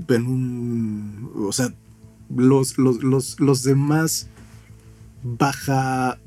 [0.08, 1.32] en un...
[1.36, 1.74] O sea,
[2.34, 4.28] los, los, los, los demás
[5.22, 6.18] baja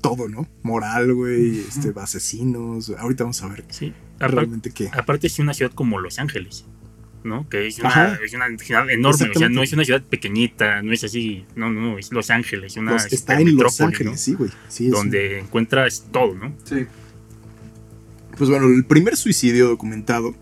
[0.00, 0.46] todo, ¿no?
[0.62, 2.90] Moral, güey, este, asesinos.
[2.98, 3.92] Ahorita vamos a ver Sí.
[4.18, 4.90] Realmente qué.
[4.92, 6.64] aparte es una ciudad como Los Ángeles,
[7.24, 7.48] ¿no?
[7.48, 10.92] Que es una, es una ciudad enorme, o sea, no es una ciudad pequeñita, no
[10.92, 14.16] es así, no, no, no, es Los Ángeles, una Los- está en Los Ángeles, ¿no?
[14.18, 14.50] sí, güey.
[14.68, 16.54] Sí, un- donde encuentras todo, ¿no?
[16.64, 16.86] Sí.
[18.38, 20.34] Pues bueno, el primer suicidio documentado,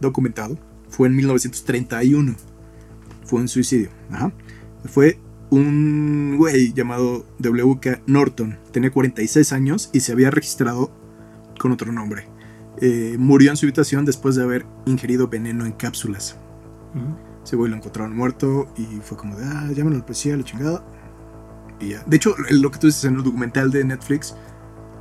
[0.00, 0.58] documentado
[0.88, 2.36] fue en 1931.
[3.32, 3.88] Fue un suicidio.
[4.10, 4.30] Ajá.
[4.84, 5.18] Fue
[5.48, 8.02] un güey llamado W.K.
[8.06, 8.58] Norton.
[8.72, 10.92] Tenía 46 años y se había registrado
[11.58, 12.28] con otro nombre.
[12.82, 16.36] Eh, murió en su habitación después de haber ingerido veneno en cápsulas.
[16.94, 17.16] Ujú.
[17.42, 20.84] Ese güey lo encontraron muerto y fue como de, ah, llámenlo al policía, la chingada.
[21.80, 22.04] Y ya.
[22.04, 24.36] De hecho, lo que tú dices en el documental de Netflix,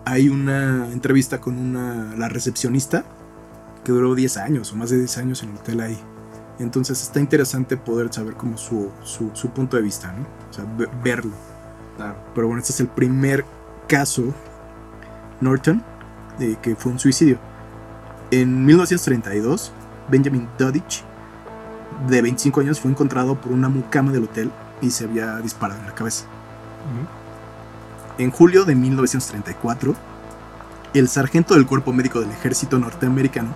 [0.05, 3.03] hay una entrevista con una, la recepcionista
[3.83, 6.01] que duró 10 años o más de 10 años en el hotel ahí.
[6.61, 10.25] Entonces está interesante poder saber como su, su, su punto de vista, ¿no?
[10.49, 11.31] O sea, ve- verlo.
[11.97, 12.15] Claro.
[12.35, 13.45] Pero bueno, este es el primer
[13.87, 14.23] caso,
[15.41, 15.83] Norton,
[16.39, 17.37] de que fue un suicidio.
[18.31, 19.71] En 1932,
[20.09, 21.03] Benjamin Dodich,
[22.07, 24.51] de 25 años, fue encontrado por una mucama del hotel
[24.81, 26.25] y se había disparado en la cabeza.
[28.17, 29.95] En julio de 1934,
[30.93, 33.49] el sargento del cuerpo médico del ejército norteamericano,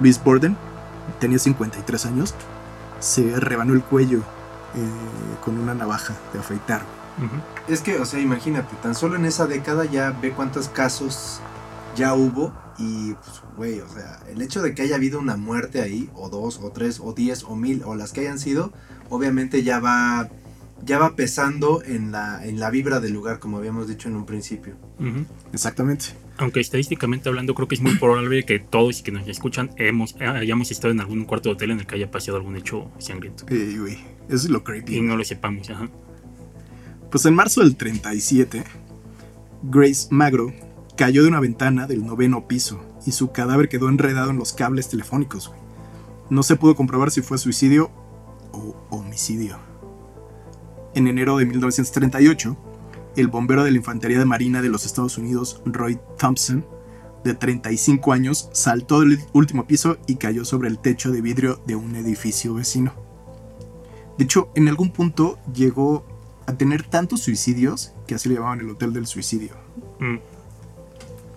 [0.00, 0.56] Louis Borden,
[1.20, 2.34] tenía 53 años,
[3.00, 6.82] se rebanó el cuello eh, con una navaja de afeitar.
[7.66, 11.40] Es que, o sea, imagínate, tan solo en esa década ya ve cuántos casos
[11.96, 15.80] ya hubo y, pues, güey, o sea, el hecho de que haya habido una muerte
[15.80, 18.70] ahí, o dos, o tres, o diez, o mil, o las que hayan sido,
[19.08, 20.28] obviamente ya va,
[20.84, 24.26] ya va pesando en la, en la vibra del lugar, como habíamos dicho en un
[24.26, 24.74] principio.
[25.54, 26.25] Exactamente.
[26.38, 30.14] Aunque estadísticamente hablando, creo que es muy probable que todos y que nos escuchan hemos,
[30.20, 33.46] hayamos estado en algún cuarto de hotel en el que haya pasado algún hecho sangriento.
[33.48, 33.94] Eh, güey,
[34.28, 35.00] eso es lo Y creepy.
[35.00, 35.88] no lo sepamos, ajá.
[37.10, 38.64] Pues en marzo del 37,
[39.62, 40.52] Grace Magro
[40.96, 44.88] cayó de una ventana del noveno piso y su cadáver quedó enredado en los cables
[44.88, 45.48] telefónicos.
[45.48, 45.60] güey.
[46.28, 47.90] No se pudo comprobar si fue suicidio
[48.52, 49.58] o homicidio.
[50.94, 52.56] En enero de 1938,
[53.16, 56.64] el bombero de la Infantería de Marina de los Estados Unidos, Roy Thompson,
[57.24, 61.74] de 35 años, saltó del último piso y cayó sobre el techo de vidrio de
[61.74, 62.92] un edificio vecino.
[64.16, 66.06] De hecho, en algún punto llegó
[66.46, 69.50] a tener tantos suicidios que así le llamaban el hotel del suicidio.
[69.98, 70.16] Mm.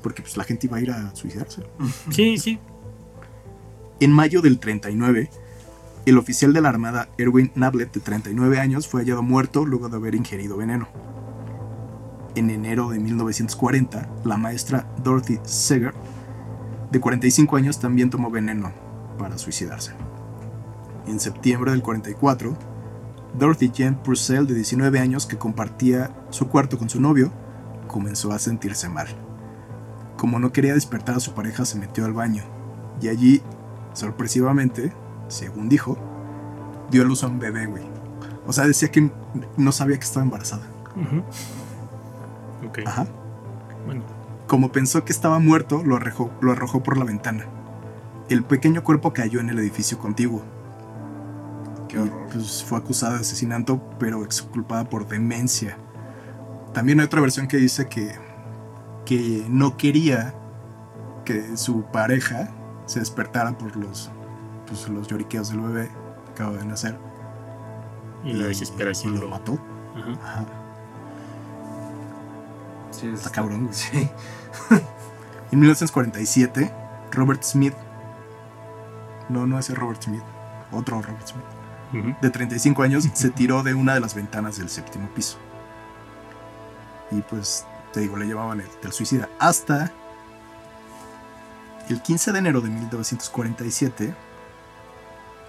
[0.03, 1.63] Porque pues la gente iba a ir a suicidarse.
[2.11, 2.59] Sí, sí.
[3.99, 5.29] En mayo del 39,
[6.05, 9.97] el oficial de la Armada Erwin Nablet, de 39 años, fue hallado muerto luego de
[9.97, 10.87] haber ingerido veneno.
[12.35, 15.93] En enero de 1940, la maestra Dorothy Seger,
[16.91, 18.71] de 45 años, también tomó veneno
[19.17, 19.93] para suicidarse.
[21.07, 22.55] En septiembre del 44,
[23.37, 27.31] Dorothy Jane Purcell, de 19 años, que compartía su cuarto con su novio,
[27.87, 29.07] comenzó a sentirse mal.
[30.17, 32.43] Como no quería despertar a su pareja, se metió al baño
[33.01, 33.41] y allí
[33.93, 34.93] sorpresivamente,
[35.27, 35.97] según dijo,
[36.91, 37.83] dio a luz a un bebé, güey.
[38.45, 39.11] O sea, decía que
[39.57, 40.63] no sabía que estaba embarazada.
[42.67, 42.79] Ok.
[42.85, 43.07] Ajá.
[43.85, 44.03] Bueno.
[44.47, 47.45] Como pensó que estaba muerto, lo arrojó, lo arrojó por la ventana.
[48.29, 50.43] El pequeño cuerpo cayó en el edificio contiguo.
[51.87, 55.77] Qué Y, pues, fue acusada de asesinato, pero exculpada por demencia.
[56.73, 58.11] También hay otra versión que dice que,
[59.05, 60.35] que no quería
[61.25, 62.49] que su pareja
[62.85, 64.11] se despertara por los,
[64.67, 65.89] pues, los lloriqueos del bebé
[66.25, 66.97] que acaba de nacer.
[68.23, 69.29] Y la desesperación y lo lo.
[69.29, 69.59] mató.
[69.95, 70.11] Ajá.
[70.23, 70.58] Ajá.
[72.91, 73.73] Sí, Está cabrón, güey.
[73.73, 74.09] Sí.
[75.51, 76.71] En 1947,
[77.11, 77.73] Robert Smith,
[79.29, 80.21] no, no ese Robert Smith,
[80.71, 85.09] otro Robert Smith, de 35 años, se tiró de una de las ventanas del séptimo
[85.09, 85.39] piso.
[87.09, 89.27] Y pues, te digo, le llamaban el, el suicida.
[89.39, 89.91] Hasta
[91.89, 94.13] el 15 de enero de 1947,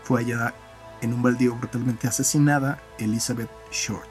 [0.03, 0.55] fue hallada
[1.03, 4.11] en un baldío brutalmente asesinada Elizabeth Short,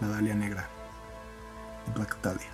[0.00, 0.68] la Dalia Negra,
[1.94, 2.46] Black Dahlia.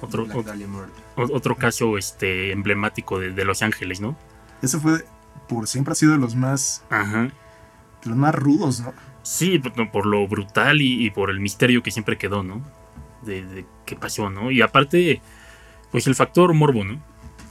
[0.00, 0.90] Otro, Black ot- Dahlia Murder.
[1.16, 4.16] ot- otro caso este, emblemático de, de Los Ángeles, ¿no?
[4.62, 5.04] Ese fue,
[5.48, 7.24] por siempre ha sido de los más, Ajá.
[7.24, 7.30] de
[8.10, 8.92] los más rudos, ¿no?
[9.22, 9.58] Sí,
[9.92, 12.62] por, lo brutal y, y por el misterio que siempre quedó, ¿no?
[13.22, 14.50] De, de qué pasó, ¿no?
[14.50, 15.20] Y aparte,
[15.90, 17.00] pues el factor morbo, ¿no?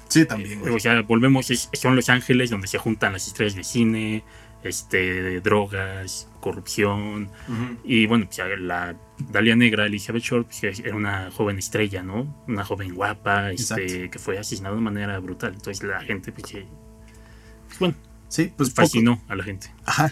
[0.07, 0.73] Sí, también, güey.
[0.73, 4.23] O sea, volvemos, es- son Los Ángeles donde se juntan las estrellas de cine,
[4.65, 7.29] este, drogas, corrupción.
[7.47, 7.77] Ujú.
[7.83, 8.95] Y bueno, pues, la
[9.31, 12.43] Dalia Negra, Elizabeth Short, pues, era una joven estrella, ¿no?
[12.47, 15.53] Una joven guapa, este, que fue asesinada de manera brutal.
[15.53, 17.95] Entonces la gente, pues, pues, bueno,
[18.27, 19.71] Sí, pues poco- fascinó a la gente.
[19.85, 20.11] ajá.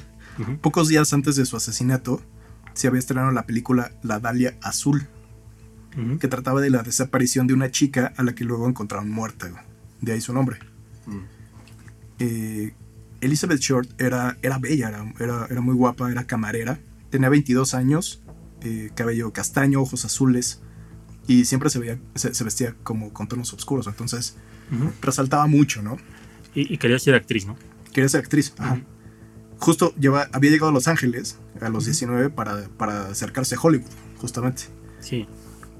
[0.61, 2.19] Pocos días antes de su asesinato,
[2.73, 5.07] se había estrenado la película La Dalia Azul,
[6.19, 9.63] que trataba de la desaparición de una chica a la que luego encontraron muerta.
[10.01, 10.57] De ahí su nombre.
[11.05, 11.19] Mm.
[12.19, 12.73] Eh,
[13.23, 16.79] Elizabeth Short era, era bella, era, era, era muy guapa, era camarera.
[17.09, 18.21] Tenía 22 años,
[18.61, 20.61] eh, cabello castaño, ojos azules.
[21.27, 23.87] Y siempre se, veía, se, se vestía como con tonos oscuros.
[23.87, 24.35] Entonces
[25.01, 25.97] resaltaba mucho, ¿no?
[26.55, 27.55] Y, y quería ser actriz, ¿no?
[27.93, 28.53] Quería ser actriz.
[28.57, 28.81] Ajá.
[29.59, 31.91] Justo lleva, había llegado a Los Ángeles a los Ujú.
[31.91, 34.63] 19 para, para acercarse a Hollywood, justamente.
[34.99, 35.27] Sí.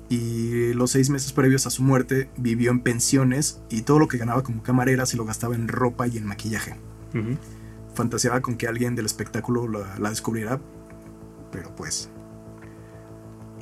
[0.09, 4.17] Y los seis meses previos a su muerte vivió en pensiones y todo lo que
[4.17, 6.75] ganaba como camarera se lo gastaba en ropa y en maquillaje.
[7.93, 10.59] Fantaseaba con que alguien del espectáculo la, la descubriera,
[11.51, 12.09] pero pues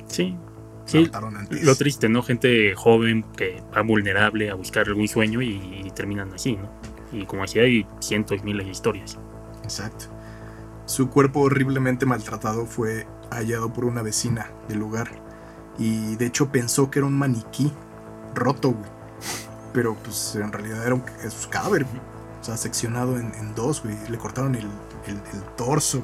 [0.06, 0.36] Sí.
[0.84, 1.10] Sí.
[1.14, 1.62] antes.
[1.64, 2.22] Lo triste, ¿no?
[2.22, 6.68] Gente joven que va vulnerable a buscar algún sueño y, y terminan así, ¿no?
[7.12, 9.18] Y como así hay cientos, miles de historias.
[9.62, 10.06] Exacto.
[10.86, 15.10] Su cuerpo horriblemente maltratado fue hallado por una vecina del lugar
[15.78, 17.72] y de hecho pensó que era un maniquí
[18.34, 18.90] roto, güey.
[19.72, 22.11] Pero pues en realidad era un es cadáver, güey.
[22.42, 23.96] O sea, seccionado en, en dos, güey.
[24.08, 24.66] Le cortaron el,
[25.06, 26.02] el- el torso.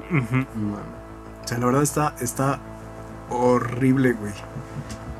[1.45, 2.59] O sea, la verdad está, está
[3.29, 4.33] horrible, güey.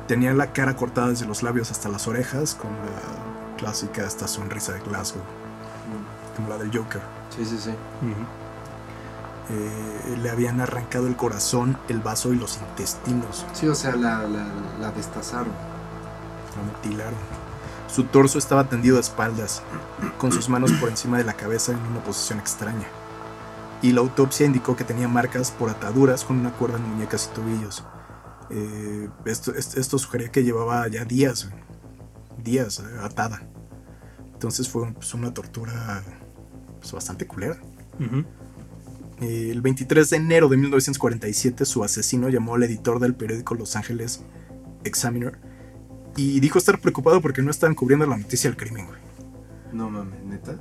[0.07, 4.71] Tenía la cara cortada desde los labios hasta las orejas con la clásica esta sonrisa
[4.73, 5.21] de Glasgow,
[6.35, 7.01] como la del Joker.
[7.35, 7.71] Sí, sí, sí.
[9.51, 13.45] Eh, le habían arrancado el corazón, el vaso y los intestinos.
[13.53, 14.45] Sí, o sea, la, la,
[14.79, 15.47] la destazaron.
[16.55, 17.13] Lo mutilaron.
[17.91, 19.63] Su torso estaba tendido a espaldas,
[20.19, 22.87] con sus manos por encima de la cabeza en una posición extraña.
[23.81, 27.35] Y la autopsia indicó que tenía marcas por ataduras con una cuerda en muñecas y
[27.35, 27.83] tobillos.
[28.51, 31.49] Eh, esto, esto, sugería que llevaba ya días,
[32.43, 33.41] días atada.
[34.33, 36.03] Entonces fue pues, una tortura
[36.79, 37.57] pues, bastante culera.
[39.19, 43.75] Eh, El 23 de enero de 1947, su asesino llamó al editor del periódico Los
[43.75, 44.21] Angeles
[44.83, 45.48] Examiner
[46.19, 48.87] y dijo estar preocupado porque no estaban cubriendo la noticia del crimen.
[48.87, 48.99] güey.
[49.71, 50.59] No mames, neta.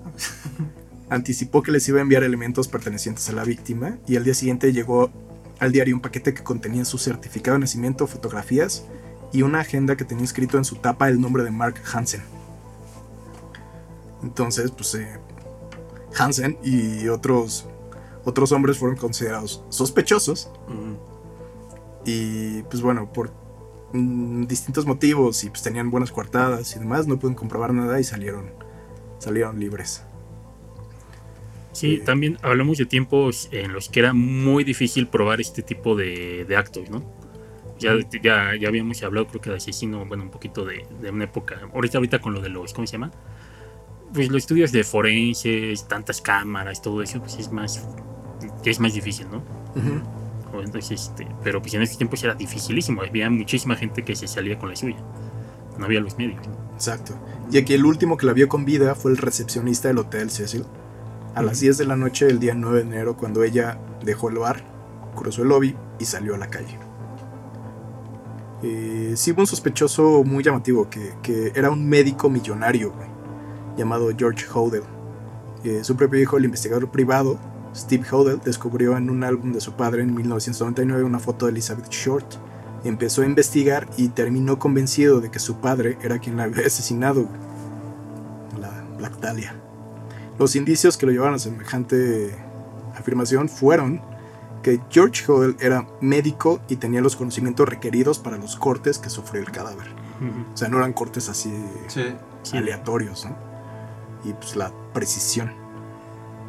[1.11, 4.73] Anticipó que les iba a enviar elementos pertenecientes a la víctima y al día siguiente
[4.73, 5.11] llegó
[5.59, 8.85] al diario un paquete que contenía su certificado de nacimiento, fotografías
[9.33, 12.23] y una agenda que tenía escrito en su tapa el nombre de Mark Hansen.
[14.23, 15.19] Entonces, pues eh,
[16.17, 17.67] Hansen y otros,
[18.25, 20.51] otros hombres fueron considerados sospechosos
[22.05, 23.48] y pues bueno, por
[23.93, 28.05] mm, distintos motivos y pues tenían buenas coartadas y demás, no pueden comprobar nada y
[28.05, 28.53] salieron,
[29.19, 30.05] salieron libres.
[31.73, 35.95] Sí, Eh, también hablamos de tiempos en los que era muy difícil probar este tipo
[35.97, 37.05] de, de actos, ¿no?
[37.79, 41.25] Ya, ya, ya habíamos hablado, creo que de asesino, bueno, un poquito de, de una
[41.25, 41.61] época.
[41.75, 43.13] Ahorita, ahorita con lo de los, ¿cómo se llama?
[44.13, 47.89] Pues los estudios de forenses, tantas cámaras, todo eso, pues es más,
[48.65, 49.45] es más difícil, ¿no?
[50.63, 53.03] Entonces, este, pero pues en esos tiempos era dificilísimo.
[53.03, 54.99] Había muchísima gente que se salía con la suya.
[55.79, 56.41] No había los medios.
[56.75, 57.15] Exacto.
[57.51, 60.65] Y aquí el último que la vio con vida fue el recepcionista del Hotel Cecil.
[61.35, 64.39] A las 10 de la noche del día 9 de enero, cuando ella dejó el
[64.39, 64.65] bar,
[65.15, 66.79] cruzó el lobby y salió a la calle.
[68.63, 73.09] Eh, sí hubo un sospechoso muy llamativo, que, que era un médico millonario, güey,
[73.77, 74.83] llamado George Hodel.
[75.65, 77.39] Eh, su propio hijo, el investigador privado,
[77.75, 81.89] Steve Hodel, descubrió en un álbum de su padre en 1999 una foto de Elizabeth
[81.91, 82.27] Short.
[82.85, 87.27] Empezó a investigar y terminó convencido de que su padre era quien la había asesinado,
[88.61, 89.55] la Black Dahlia.
[90.39, 92.35] Los indicios que lo llevaron a semejante
[92.97, 94.01] afirmación fueron
[94.63, 99.41] que George Hodel era médico y tenía los conocimientos requeridos para los cortes que sufrió
[99.43, 99.87] el cadáver.
[100.53, 101.53] O sea, no eran cortes así
[101.87, 102.03] Sí.
[102.43, 102.57] Sí.
[102.57, 103.37] aleatorios, ¿no?
[104.25, 105.53] Y pues la precisión.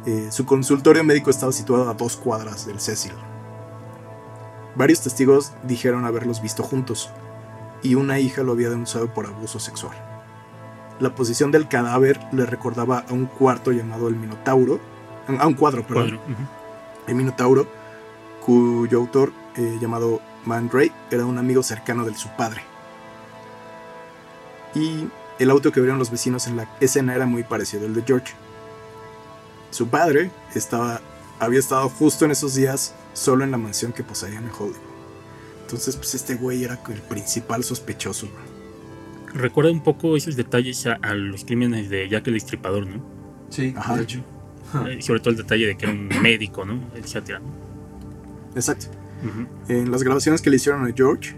[0.06, 3.12] Eh, su consultorio médico estaba situado a dos cuadras del Cecil.
[4.74, 7.10] Varios testigos dijeron haberlos visto juntos,
[7.82, 9.96] y una hija lo había denunciado por abuso sexual.
[11.00, 14.80] La posición del cadáver le recordaba a un cuarto llamado el Minotauro,
[15.26, 16.36] a un cuadro, perdón, Cuadro,
[17.06, 17.66] el Minotauro,
[18.44, 22.62] cuyo autor, eh, llamado Man Ray, era un amigo cercano de su padre.
[24.74, 28.02] Y el auto que vieron los vecinos en la escena era muy parecido al de
[28.02, 28.34] George.
[29.70, 31.00] Su padre estaba,
[31.38, 34.76] había estado justo en esos días solo en la mansión que poseían en Hollywood.
[35.62, 38.28] Entonces, pues este güey era el principal sospechoso.
[39.32, 43.00] Recuerda un poco esos detalles a, a los crímenes de Jack el Destripador, ¿no?
[43.50, 43.96] Sí, Ajá.
[43.96, 44.24] de hecho.
[44.88, 46.80] Eh, sobre todo el detalle de que era un médico, ¿no?
[46.94, 47.40] Etcétera.
[48.54, 48.86] Exacto.
[49.68, 51.36] En las grabaciones que le hicieron a George,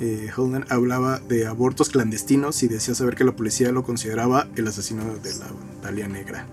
[0.00, 4.68] eh, Holden hablaba de abortos clandestinos y decía saber que la policía lo consideraba el
[4.68, 5.46] asesino de la
[5.82, 6.46] Dalia Negra.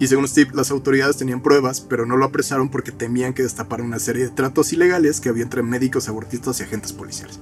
[0.00, 3.82] Y según Steve, las autoridades tenían pruebas, pero no lo apresaron porque temían que destapara
[3.82, 7.40] una serie de tratos ilegales que había entre médicos, abortistas y agentes policiales.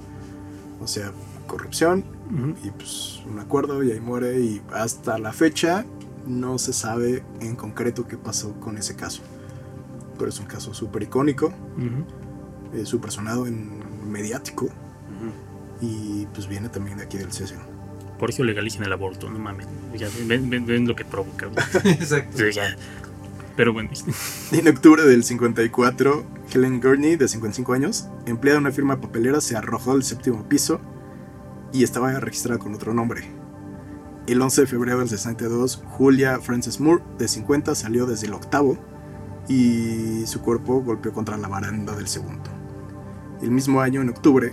[0.81, 1.13] O sea,
[1.47, 2.05] corrupción
[2.65, 5.85] y pues un acuerdo y ahí muere y hasta la fecha
[6.27, 9.23] no se sabe en concreto qué pasó con ese caso.
[10.19, 11.47] Pero es un caso súper icónico
[11.77, 12.77] Ujú.
[12.81, 13.81] eh, súper sonado en
[14.11, 14.69] mediático
[15.81, 17.55] y pues viene también de aquí del CSO.
[18.19, 19.67] Por eso legalicen el aborto, no mames.
[19.97, 21.47] Ya, ven, ven- ven lo que provoca.
[21.85, 22.49] Exacto.
[22.49, 22.77] Ya.
[23.57, 23.91] Pero bueno,
[24.53, 29.57] En octubre del 54, Helen Gurney, de 55 años, empleada en una firma papelera, se
[29.57, 30.81] arrojó del séptimo piso
[31.73, 33.23] y estaba registrada con otro nombre.
[34.27, 38.77] El 11 de febrero del 62, Julia Frances Moore, de 50, salió desde el octavo
[39.49, 42.51] y su cuerpo golpeó contra la baranda del segundo.
[43.41, 44.53] El mismo año, en octubre,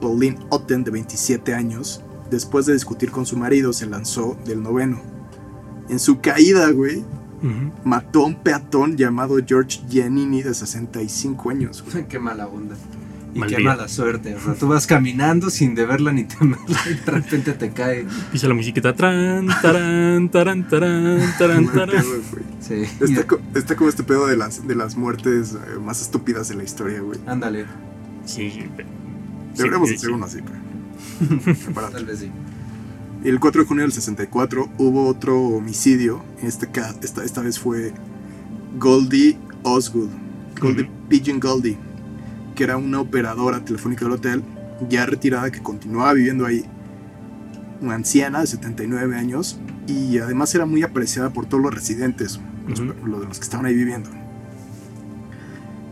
[0.00, 2.02] Pauline Otten, de 27 años,
[2.32, 5.00] después de discutir con su marido, se lanzó del noveno.
[5.88, 6.98] En su caída, güey,
[7.42, 7.72] ujú.
[7.84, 11.84] mató a un peatón llamado George Giannini de 65 años.
[11.90, 12.06] güey.
[12.08, 12.74] Qué mala onda.
[13.34, 13.64] Y Mal qué día.
[13.70, 14.34] mala suerte.
[14.34, 18.06] O sea, tú vas caminando sin deberla ni temerla y de repente te cae.
[18.30, 18.92] Pisa la musiquita.
[18.94, 22.02] Tran, taran, taran, taran, taran, Muy taran.
[22.02, 22.44] pedo, güey.
[22.60, 22.82] Sí.
[23.00, 26.56] Está, co- está como este pedo de las, de las muertes eh, más estúpidas de
[26.56, 27.18] la historia, güey.
[27.26, 27.64] Ándale.
[28.26, 28.84] Sí, pe-
[29.56, 30.14] Deberíamos sí, hacer sí.
[30.14, 30.58] uno así, pero.
[31.64, 31.94] Prepárate.
[31.94, 32.30] Tal vez sí.
[33.24, 36.22] El 4 de junio del 64 hubo otro homicidio.
[36.42, 36.68] Este
[37.02, 37.92] esta, esta vez fue
[38.78, 40.08] Goldie Osgood.
[40.60, 40.88] Goldie.
[41.08, 41.76] Pigeon Goldie.
[42.54, 44.42] Que era una operadora telefónica del hotel.
[44.88, 46.64] Ya retirada que continuaba viviendo ahí.
[47.80, 49.58] Una anciana de 79 años.
[49.86, 52.40] Y además era muy apreciada por todos los residentes.
[52.66, 52.92] Los, Ujú.
[53.06, 54.10] los de los que estaban ahí viviendo.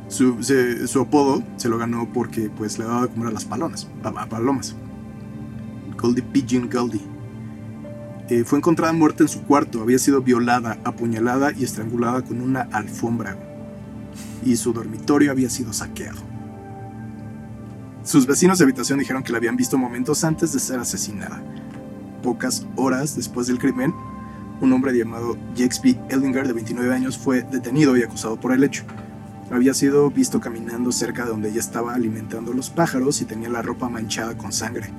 [0.09, 3.45] Su, se- su apodo se lo ganó porque pues le daba de comer a las
[3.45, 3.87] palomas.
[4.03, 4.75] A, a palomas.
[6.01, 7.01] Goldie Pigeon Goldie.
[8.31, 9.83] Eh, fue encontrada muerta en su cuarto.
[9.83, 13.37] Había sido violada, apuñalada y estrangulada con una alfombra.
[14.45, 16.21] Y su dormitorio había sido saqueado.
[18.05, 21.43] Sus vecinos de habitación dijeron que la habían visto momentos antes de ser asesinada.
[22.23, 23.93] Pocas horas después del crimen,
[24.61, 28.85] un hombre llamado Jexby Ellinger, de 29 años, fue detenido y acusado por el hecho.
[29.51, 33.63] Había sido visto caminando cerca de donde ella estaba alimentando los pájaros y tenía la
[33.63, 34.91] ropa manchada con sangre.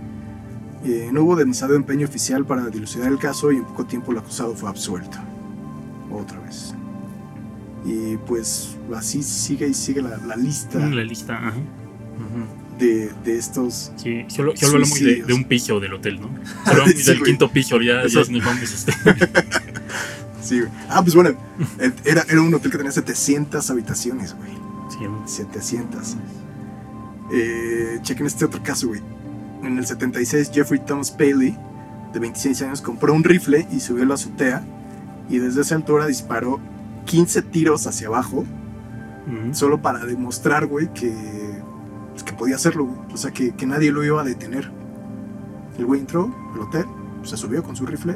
[0.83, 4.17] Eh, no hubo demasiado empeño oficial para dilucidar el caso y en poco tiempo el
[4.17, 5.17] acusado fue absuelto.
[6.11, 6.73] Otra vez.
[7.85, 11.53] Y pues así sigue y sigue la, la lista Mm, La lista, ajá.
[12.79, 13.91] de, de estos...
[13.95, 16.29] Sí, solo, solo habla muy de, de un piso del hotel, ¿no?
[16.65, 17.31] Solo Sí, del güey.
[17.31, 18.63] quinto piso, ya, Eso- ya nos vamos.
[18.63, 18.91] Este.
[20.43, 20.71] Sí, güey.
[20.89, 21.31] Ah, pues bueno,
[22.03, 24.49] era, era un hotel que tenía 700 habitaciones, güey.
[24.89, 26.17] Sí, 700.
[27.31, 29.01] Eh, chequen este otro caso, güey.
[29.63, 31.57] En el 76, Jeffrey Thomas Paley,
[32.13, 34.63] de 26 años, compró un rifle y subió a la azotea.
[35.29, 36.59] Y desde esa altura disparó
[37.05, 38.43] 15 tiros hacia abajo,
[39.53, 41.13] solo para demostrar, güey, que,
[42.11, 42.97] pues, que podía hacerlo, güey.
[43.13, 44.69] O sea, que, que nadie lo iba a detener.
[45.77, 46.85] El güey entró al hotel,
[47.23, 48.15] se subió con su rifle.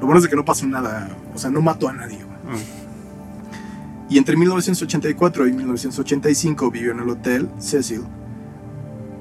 [0.00, 2.36] Lo bueno es que no pasó nada, o sea, no mató a nadie, güey.
[2.48, 2.58] Ah,
[4.08, 8.02] Y entre 1984 y 1985 vivió en el Hotel Cecil,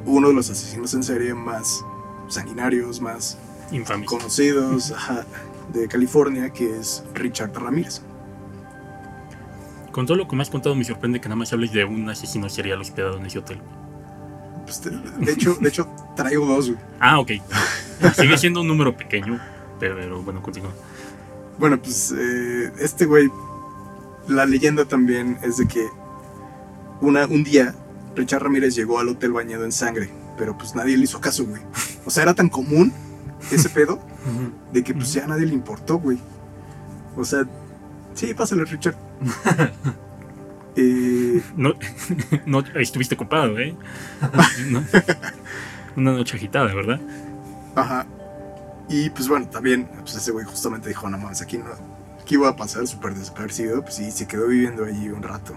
[0.05, 1.83] uno de los asesinos en serie más
[2.27, 3.37] sanguinarios, más
[3.71, 4.07] Infames.
[4.07, 5.25] conocidos ajá,
[5.73, 8.01] de California, que es Richard Ramírez.
[9.91, 12.09] Con todo lo que me has contado, me sorprende que nada más hables de un
[12.09, 13.61] asesino serial hospedado en ese hotel.
[14.65, 16.67] Pues, de, de hecho, de hecho, traigo dos.
[16.71, 16.79] güey.
[16.99, 17.31] Ah, ok.
[18.15, 19.39] Sigue siendo un número pequeño,
[19.79, 20.71] pero, pero bueno, continúa.
[21.57, 23.29] Bueno, pues eh, este güey,
[24.27, 25.87] la leyenda también es de que
[26.99, 27.73] una, un día
[28.15, 31.61] Richard Ramírez llegó al hotel bañado en sangre, pero pues nadie le hizo caso, güey.
[32.05, 32.91] O sea, era tan común
[33.51, 33.99] ese pedo
[34.73, 36.19] de que pues ya a nadie le importó, güey.
[37.15, 37.43] O sea,
[38.13, 38.95] sí, pásale, Richard.
[40.77, 41.73] Eh, No,
[42.45, 43.73] no estuviste ocupado, ¿eh?
[44.67, 44.83] No.
[45.95, 46.99] Una noche agitada, ¿verdad?
[47.75, 48.05] ajá.
[48.89, 51.65] Y pues bueno, también, pues ese güey justamente dijo, no mames, aquí no,
[52.21, 55.53] aquí voy a pasar súper desaparecido, pues sí, se quedó viviendo allí un rato.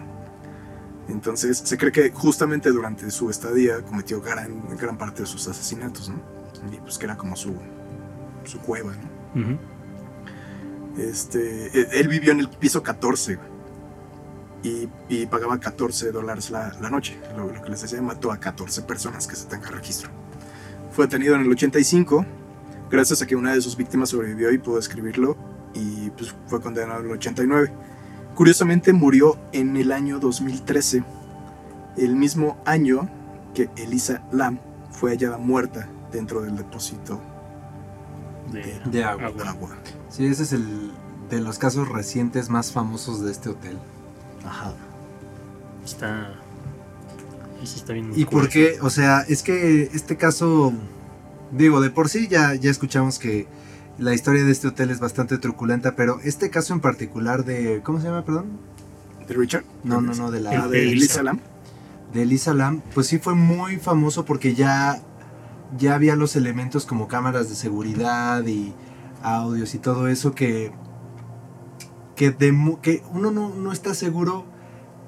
[1.09, 6.11] Entonces, se cree que justamente durante su estadía cometió gran, gran parte de sus asesinatos,
[6.11, 6.21] ¿no?
[6.73, 7.55] Y pues que era como su,
[8.45, 8.93] su cueva,
[9.35, 9.43] ¿no?
[9.43, 9.59] Ujú.
[10.99, 13.49] Este, e- él vivió en el piso 14 güey,
[14.63, 17.19] y, y pagaba 14 dólares la, la noche.
[17.37, 20.11] Lo, lo que les decía, mató a 14 personas que se tenga registro.
[20.91, 22.27] Fue detenido en el 85,
[22.91, 25.37] gracias a que una de sus víctimas sobrevivió y pudo escribirlo,
[25.75, 27.73] y pues fue condenado en el 89.
[28.39, 31.03] Curiosamente murió en el año 2013,
[31.97, 33.09] el mismo año
[33.53, 34.61] que Elisa Lam
[34.93, 37.21] fue hallada muerta dentro del depósito
[38.53, 39.33] De, De agua.
[39.33, 39.71] de agua.
[40.09, 40.93] Sí, ese es el
[41.29, 43.77] de los casos recientes más famosos de este hotel.
[44.47, 44.73] Ajá.
[45.85, 46.31] Está.
[47.61, 48.13] Ese está bien.
[48.15, 48.79] ¿Y por qué?
[48.83, 50.73] O sea, es que este caso,
[51.51, 53.49] digo, de por sí ya, ya escuchamos que
[53.99, 57.99] la historia de este hotel es bastante truculenta, pero este caso en particular de, ¿cómo
[58.01, 58.47] se llama, perdón?
[59.27, 59.65] ¿De Richard?
[59.85, 60.51] No, no, no, de la...
[60.65, 60.93] Ah, de Elisa.
[61.21, 61.41] Elisa Lam.
[62.13, 65.03] de Elisa Lam, pues sí fue muy famoso porque ya,
[65.77, 68.73] ya había los elementos como cámaras de seguridad y
[69.23, 70.71] audios y todo eso que,
[72.17, 74.47] que, demo- que uno no, no está seguro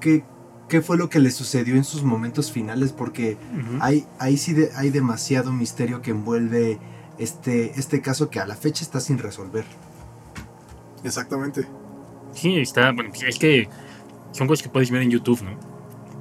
[0.00, 0.24] que,
[0.68, 3.78] qué fue lo que le sucedió en sus momentos finales porque Ujú.
[3.80, 6.78] hay, ahí sí de- hay demasiado misterio que envuelve
[7.20, 9.64] este, este caso que a la fecha está sin resolver.
[11.04, 11.66] Exactamente.
[12.34, 12.92] Sí, está.
[12.92, 13.68] Bueno, pues, es que
[14.32, 15.58] son cosas que puedes ver en YouTube, ¿no?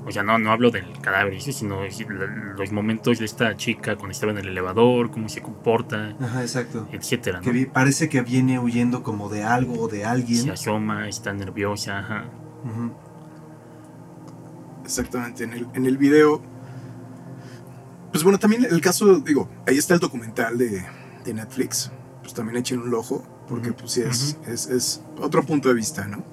[0.06, 1.82] O sea, no, no hablo del cadáver, sino
[2.58, 6.88] los momentos de esta chica cuando estaba en el elevador, cómo se comporta, Ajá, exacto.
[6.92, 7.54] etcétera, Que ¿no?
[7.54, 10.42] vi- parece que viene huyendo como de algo o de alguien.
[10.42, 12.26] Se asoma, está nerviosa, ajá.
[14.84, 15.44] Exactamente.
[15.44, 16.42] En el, en el video.
[18.12, 20.84] Pues bueno, también el caso, digo, ahí está el documental de,
[21.24, 21.92] de Netflix.
[22.22, 26.08] Pues también echen un ojo, porque pues sí es, es, es otro punto de vista,
[26.08, 26.24] ¿no?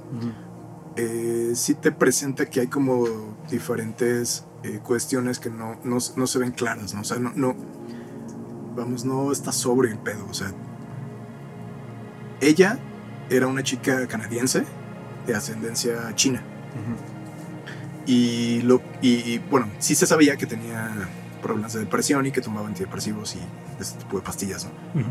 [0.96, 6.38] Eh, sí te presenta que hay como diferentes eh, cuestiones que no, no, no se
[6.38, 7.02] ven claras, ¿no?
[7.02, 7.54] O sea, no, no,
[8.74, 10.52] vamos, no está sobre el pedo, o sea.
[12.40, 12.78] Ella
[13.30, 14.64] era una chica canadiense
[15.26, 16.42] de ascendencia china.
[18.06, 21.08] Y, lo, y bueno, sí se sabía que tenía
[21.46, 23.38] problemas de depresión y que tomaba antidepresivos y
[23.80, 25.00] ese tipo de pastillas, ¿no?
[25.00, 25.10] Ujú.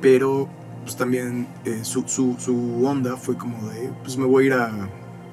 [0.00, 0.48] Pero
[0.82, 4.52] pues también eh, su, su, su onda fue como de, pues me voy a ir
[4.54, 4.66] a,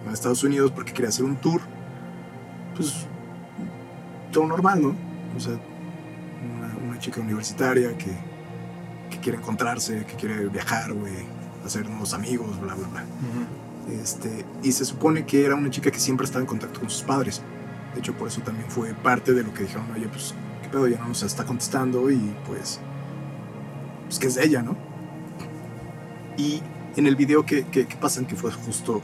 [0.08, 1.62] a Estados Unidos porque quería hacer un tour.
[2.76, 3.06] Pues
[4.32, 4.96] todo normal, ¿no?
[5.36, 8.12] O sea, una, una chica universitaria que,
[9.10, 11.14] que quiere encontrarse, que quiere viajar, güey,
[11.66, 13.04] hacer nuevos amigos, bla, bla, bla.
[14.02, 17.04] Este, y se supone que era una chica que siempre estaba en contacto con sus
[17.04, 17.42] padres.
[17.94, 20.34] De hecho, por eso también fue parte de lo que dijeron, oye, pues,
[20.64, 20.88] ¿qué pedo?
[20.88, 22.80] Ya no nos está contestando y pues,
[24.06, 24.76] pues que es de ella, ¿no?
[26.38, 26.62] Y
[26.96, 29.02] en el video que, que, que pasan, que fue justo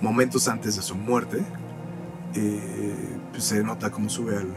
[0.00, 1.42] momentos antes de su muerte,
[2.34, 4.48] eh, pues se nota cómo sube al,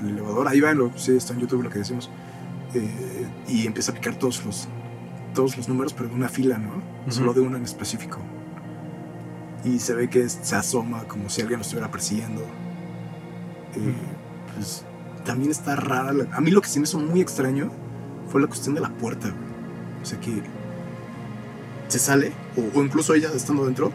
[0.00, 0.48] al elevador.
[0.48, 2.10] Ahí va, lo, sí, está en YouTube lo que decimos.
[2.74, 4.68] Eh, y empieza a picar todos los,
[5.34, 6.82] todos los números, pero de una fila, ¿no?
[7.12, 8.18] Solo de uno en específico.
[9.64, 12.42] Y se ve que se asoma como si alguien lo estuviera persiguiendo.
[13.76, 13.94] Eh,
[14.54, 14.84] pues
[15.24, 16.12] también está rara.
[16.12, 17.70] la- A mí lo que sí me hizo muy extraño
[18.30, 20.02] fue la cuestión de la puerta, güey.
[20.02, 20.42] O sea que
[21.88, 23.92] se sale, o, o incluso ella estando dentro,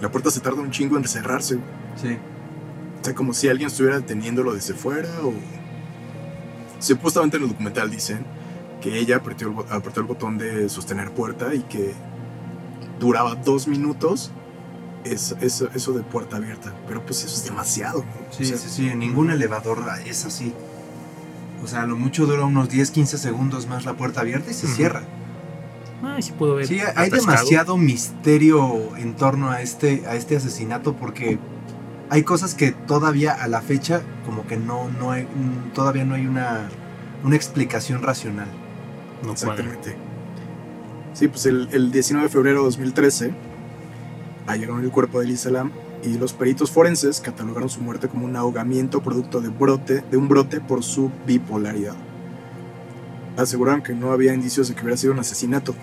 [0.00, 1.54] la puerta se tarda un chingo en cerrarse.
[1.56, 1.66] güey.
[1.96, 2.18] Sí.
[3.00, 5.32] O sea, como si alguien estuviera deteniéndolo desde fuera o...
[6.78, 8.24] Supuestamente en el documental dicen
[8.80, 11.94] que ella apretó el, apretó el botón de sostener puerta y que
[13.00, 14.30] duraba dos minutos
[15.12, 16.72] eso, eso, eso de puerta abierta.
[16.86, 18.04] Pero pues eso es demasiado.
[18.30, 20.52] Sí, O sea, sí, sí, en ningún elevador es así.
[21.62, 24.54] O sea, a lo mucho dura unos 10, 15 segundos más la puerta abierta y
[24.54, 25.02] se cierra.
[26.02, 26.66] Ay, sí puedo ver.
[26.66, 27.16] Sí, hay atascado.
[27.16, 31.38] demasiado misterio en torno a este, a este asesinato porque
[32.10, 36.14] hay cosas que todavía a la fecha como que no, no hay, mm, todavía no
[36.14, 36.68] hay una,
[37.24, 38.48] una explicación racional.
[39.22, 39.64] No cuadra.
[39.64, 39.96] Exactamente.
[41.14, 43.32] Sí, pues el, el 19 de febrero de 2013
[44.46, 45.70] hallaron el cuerpo de Elisa Lam
[46.02, 50.28] y los peritos forenses catalogaron su muerte como un ahogamiento producto de, brote, de un
[50.28, 51.96] brote por su bipolaridad.
[53.36, 55.74] Aseguraron que no había indicios de que hubiera sido un asesinato,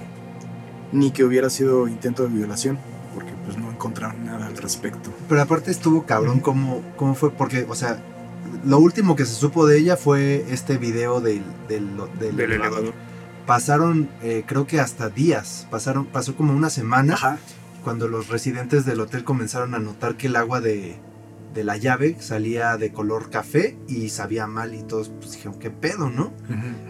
[0.91, 2.80] ni que hubiera sido intento de violación,
[3.14, 5.11] porque pues no encontraron nada al respecto.
[5.30, 8.01] Pero aparte estuvo cabrón cómo, cómo fue, porque, o sea,
[8.66, 12.80] lo último que se supo de ella fue este video del, del, del Del elevador.
[12.80, 12.93] elevador.
[13.45, 17.14] Pasaron, eh, creo que hasta días, pasaron, pasó como una semana.
[17.16, 17.38] Ajá,
[17.84, 20.97] cuando los residentes del hotel comenzaron a notar que el agua de,
[21.53, 25.69] de la llave salía de color café y sabía mal y todos pues, dijeron, ¿qué
[25.69, 26.34] pedo, no?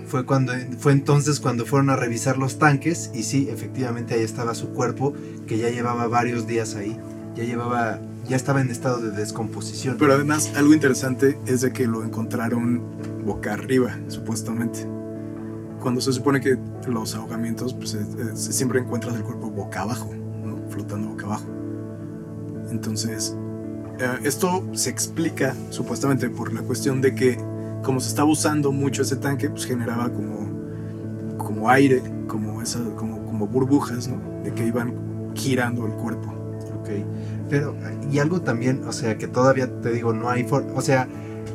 [0.08, 4.56] Fue, cuando, fue entonces cuando fueron a revisar los tanques y sí, efectivamente ahí estaba
[4.56, 5.14] su cuerpo
[5.48, 6.98] que ya llevaba varios días ahí,
[7.36, 9.98] ya llevaba, ya estaba en estado de descomposición.
[10.00, 12.82] Pero además, algo interesante es de que lo encontraron
[13.26, 14.88] boca arriba, supuestamente.
[15.82, 20.23] Cuando se supone que los ahogamientos, pues eh, eh, siempre encuentras el cuerpo boca abajo.
[20.74, 21.46] Flotando boca abajo.
[22.72, 23.38] Entonces,
[24.00, 27.38] eh, esto se explica supuestamente por la cuestión de que,
[27.84, 33.24] como se estaba usando mucho ese tanque, pues generaba como, como aire, como, esa, como,
[33.26, 34.44] como burbujas, ¿no?
[34.44, 34.94] De que iban
[35.36, 36.34] girando el cuerpo.
[37.50, 37.76] Pero,
[38.12, 41.08] y algo también, o sea, que todavía te digo, no hay forma, o sea,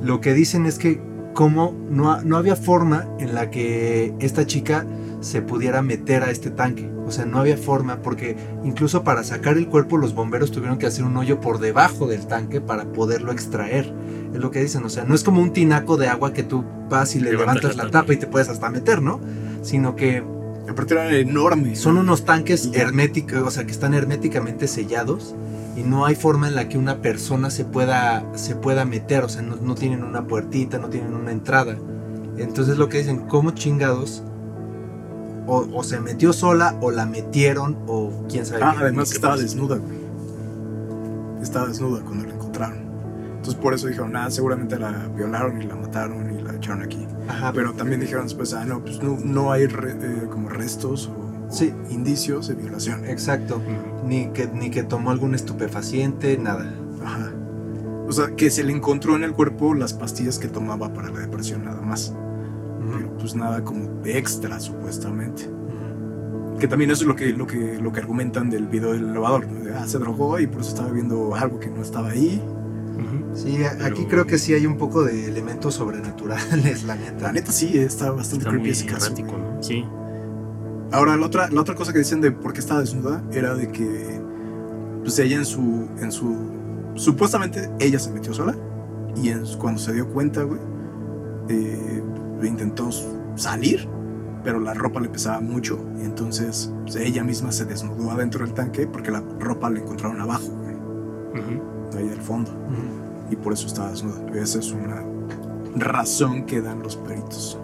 [0.03, 1.01] lo que dicen es que
[1.35, 4.87] como no, no había forma en la que esta chica
[5.21, 6.91] se pudiera meter a este tanque.
[7.09, 10.87] O sea, no había forma porque incluso para sacar el cuerpo los bomberos tuvieron que
[10.87, 13.93] hacer un hoyo por debajo del tanque para poderlo extraer.
[14.33, 16.65] Es lo que dicen, o sea, no es como un tinaco de agua que tú
[16.91, 18.13] vas y le Levantas la tapa.
[18.13, 19.21] y te puedes hasta meter, ¿no?
[19.63, 20.23] Sino que
[20.69, 21.79] Aparte eran enormes.
[21.79, 25.35] son unos tanques herméticos, o sea, que están herméticamente sellados
[25.77, 29.29] y no hay forma en la que una persona se pueda, se pueda meter, o
[29.29, 31.77] sea, no, no tienen una puertita, no tienen una entrada.
[32.37, 34.23] Entonces lo que dicen, ¿cómo chingados?
[35.49, 39.14] O, o se metió sola, o la metieron, o quién sabe Ah, qué- además qué
[39.16, 39.99] estaba desnuda, güey.
[41.42, 42.79] Estaba desnuda cuando la encontraron.
[43.37, 47.07] Entonces por eso dijeron, ah, seguramente la violaron y la mataron y la echaron aquí.
[47.29, 51.07] Ajá, Pero también dijeron después, ah, no, pues no, no hay re- eh, como restos
[51.08, 51.72] o, Sí.
[51.88, 53.07] indicios de violación.
[53.07, 53.62] Exacto.
[54.07, 56.70] Ni que, ni que tomó algún estupefaciente, nada.
[57.03, 57.30] Ajá.
[58.07, 61.20] O sea, que se le encontró en el cuerpo las pastillas que tomaba para la
[61.20, 62.12] depresión nada más.
[62.92, 65.49] Pero pues nada como extra, supuestamente.
[66.59, 69.46] Que también eso es lo que, lo que, lo que argumentan del video del elevador.
[69.46, 69.61] ¿no?
[69.64, 72.42] De, ah, se drogó y por eso estaba viendo algo que no estaba ahí.
[73.34, 77.26] Sí, a- aquí Pero- creo que sí hay un poco de elementos sobrenaturales, la neta.
[77.26, 79.07] La neta sí, está bastante Está creepy muy ese caso.
[79.07, 79.63] errático, ¿no?
[79.63, 79.84] Sí.
[80.91, 83.68] Ahora, la otra, la otra cosa que dicen de por qué estaba desnuda era de
[83.68, 84.21] que
[85.03, 86.34] pues ella en su, en su...
[86.95, 88.57] Supuestamente ella se metió sola
[89.14, 90.59] y en cuando se dio cuenta, güey,
[91.50, 92.03] eh,
[92.47, 92.91] intentó
[93.37, 93.89] salir,
[94.45, 95.79] pero la ropa le pesaba mucho.
[95.99, 100.21] Y entonces pues, ella misma se desnudó adentro del tanque porque la ropa la encontraron
[100.21, 100.49] abajo,
[101.97, 102.51] ahí al fondo.
[103.31, 104.21] Y por eso estaba desnuda.
[104.35, 105.03] Esa es una
[105.77, 107.59] razón que dan los peritos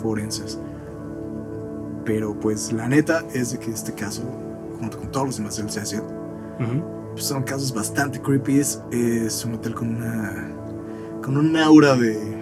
[0.00, 0.58] forenses.
[2.04, 4.22] Pero pues la neta es de que este caso,
[4.78, 6.82] junto con todos los demás del CSI, Ujú.
[7.12, 8.58] pues, son casos bastante creepy.
[8.58, 10.48] Es un hotel con una
[11.22, 12.41] con un aura de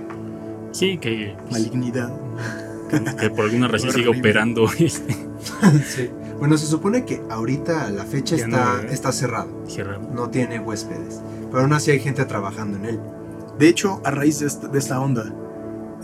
[0.73, 2.11] Sí, que, malignidad.
[3.19, 4.67] que por alguna razón sigue operando.
[5.87, 6.11] Sí.
[6.39, 8.93] Bueno, se supone que ahorita a la fecha Ya está, no, ¿verdad?
[8.93, 9.49] está cerrado.
[9.67, 10.07] cerrado.
[10.15, 11.23] No tiene huéspedes.
[11.51, 13.01] Pero aún así hay gente trabajando en él.
[13.59, 15.33] De hecho, a raíz de esta, de esta onda,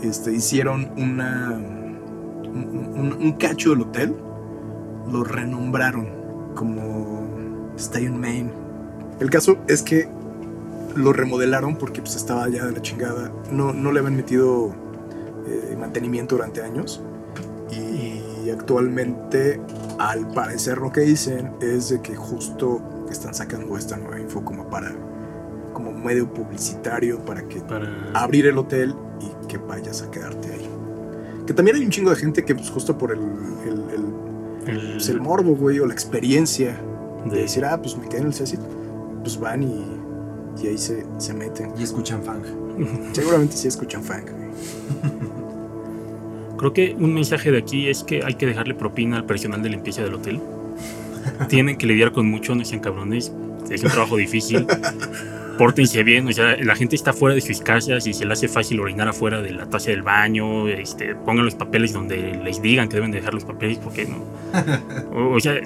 [0.01, 4.15] este, hicieron una un, un- un cacho del hotel,
[5.11, 6.07] lo renombraron
[6.55, 7.27] como
[7.77, 8.51] Stay in Main.
[9.19, 10.07] El caso es que
[10.97, 13.31] lo remodelaron porque pues, estaba ya de la chingada.
[13.51, 14.73] No, no le habían metido
[15.47, 17.01] eh, mantenimiento durante años.
[17.71, 19.59] Y actualmente,
[19.99, 24.69] al parecer, lo que dicen es de que justo están sacando esta nueva info como
[24.69, 24.93] para
[25.73, 27.87] como medio publicitario para que Para.
[28.15, 30.67] abrir el hotel y que vayas a quedarte ahí.
[31.45, 34.91] Que también hay un chingo de gente que pues justo por el, el, el, el,
[34.93, 36.79] pues, el morbo, güey, o la experiencia
[37.25, 38.59] de de- decir, ah, pues me quedé en el CECIT,
[39.21, 39.96] pues van y,
[40.61, 41.71] y ahí se, se meten.
[41.77, 42.43] Y escuchan fang.
[43.13, 44.47] Seguramente sí escuchan funk, güey.
[46.57, 49.69] Creo que un mensaje de aquí es que hay que dejarle propina al personal de
[49.69, 50.41] limpieza del hotel.
[51.49, 53.31] Tienen que lidiar con mucho, no sean cabrones.
[53.69, 54.65] Es un trabajo difícil.
[55.57, 58.47] Pórtense bien, o sea, la gente está fuera de sus casas y se le hace
[58.47, 60.67] fácil orinar afuera de la taza del baño.
[60.67, 64.23] Este, pongan los papeles donde les digan que deben dejar los papeles, porque no.
[65.15, 65.59] O, o sea,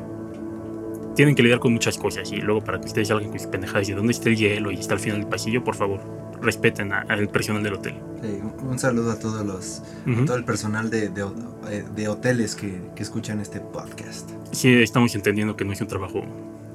[1.16, 3.88] tienen que lidiar con muchas cosas y luego para que ustedes salgan con sus pendejadas
[3.90, 6.00] y dónde está el hielo y está al final del pasillo, por favor,
[6.42, 7.96] respeten a- al personal del hotel.
[8.22, 10.26] Sí, un- saludo a todos los, Ujú.
[10.26, 11.26] todo el personal de, de,
[11.70, 14.30] eh, de hoteles que, que escuchan este podcast.
[14.52, 16.24] Sí, estamos entendiendo que no es un trabajo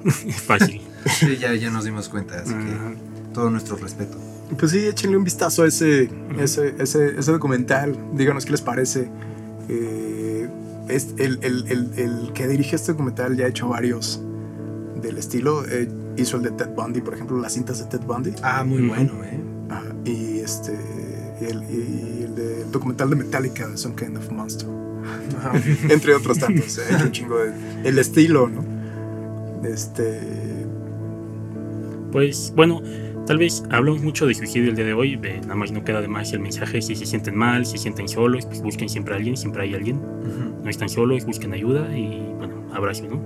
[0.45, 0.81] fácil.
[1.05, 2.63] Sí, ya, ya nos dimos cuenta, así Ajá.
[2.63, 4.17] que todo nuestro respeto.
[4.57, 6.09] Pues sí, échenle un vistazo a ese,
[6.39, 7.97] ese, ese, ese documental.
[8.13, 9.09] Díganos qué les parece.
[9.67, 10.26] Eh,
[10.89, 14.21] es el, el, el, el que dirige este documental ya ha hecho varios
[15.01, 15.63] del estilo.
[15.67, 18.33] Eh, hizo el de Ted Bundy, por ejemplo, las cintas de Ted Bundy.
[18.41, 19.39] Ah, muy bueno, ¿eh?
[19.69, 20.73] Ajá, y este
[21.41, 24.67] y el, y el de- el documental de Metallica de Some Kind of Monster
[25.89, 27.53] entre otros tantos ha hecho un chingo de
[27.87, 28.63] el estilo no
[29.67, 30.19] este
[32.11, 32.81] Pues bueno,
[33.27, 36.01] tal vez hablamos mucho de suicidio el día de hoy, eh, nada más no queda
[36.01, 39.13] de más el mensaje, si se sienten mal, si se sienten solos, pues busquen siempre
[39.13, 40.63] a alguien, siempre hay alguien, Ujú.
[40.63, 43.21] no están solos, busquen ayuda y bueno, abrazo, ¿no?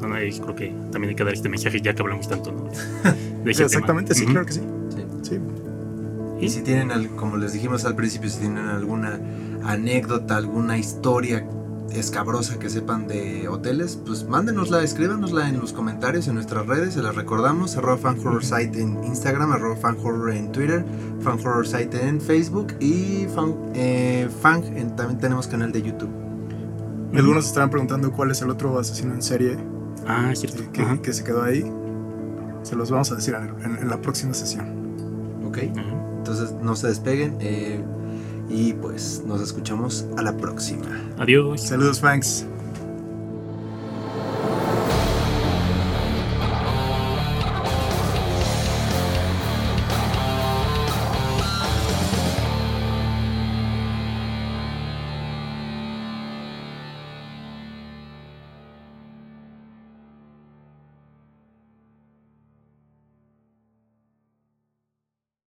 [0.00, 2.52] No, no, yo creo que también hay que dar este mensaje ya que hablamos tanto,
[2.52, 2.64] ¿no?
[3.44, 3.66] De ese tema.
[3.66, 4.32] exactamente sí Ujú.
[4.32, 5.02] claro que sí Sí.
[5.22, 5.38] sí
[6.40, 9.18] Y si tienen, como les dijimos al principio, si tienen alguna
[9.64, 11.44] anécdota, alguna historia
[11.92, 17.02] escabrosa que sepan de hoteles, pues mándenosla, escríbanosla en los comentarios en nuestras redes, se
[17.02, 20.84] las recordamos, arroba fanhorrorsite en Instagram, arroba fanhorror en Twitter,
[21.20, 26.10] fanhorrorsite en Facebook y fan, eh, fan en- también tenemos canal de YouTube.
[27.14, 29.56] Algunos estarán preguntando cuál es el otro asesino en serie
[30.06, 30.64] Ah, cierto.
[30.72, 30.96] que, Ajá.
[31.00, 31.64] que se quedó ahí
[32.62, 34.66] se los vamos a decir en, en- en la próxima sesión
[35.46, 35.58] ¿Ok?
[35.76, 35.94] Ajá.
[36.18, 37.84] Entonces no se despeguen eh,
[38.48, 40.86] y pues nos escuchamos a la próxima.
[41.18, 41.60] Adiós.
[41.60, 42.46] saludos Fanks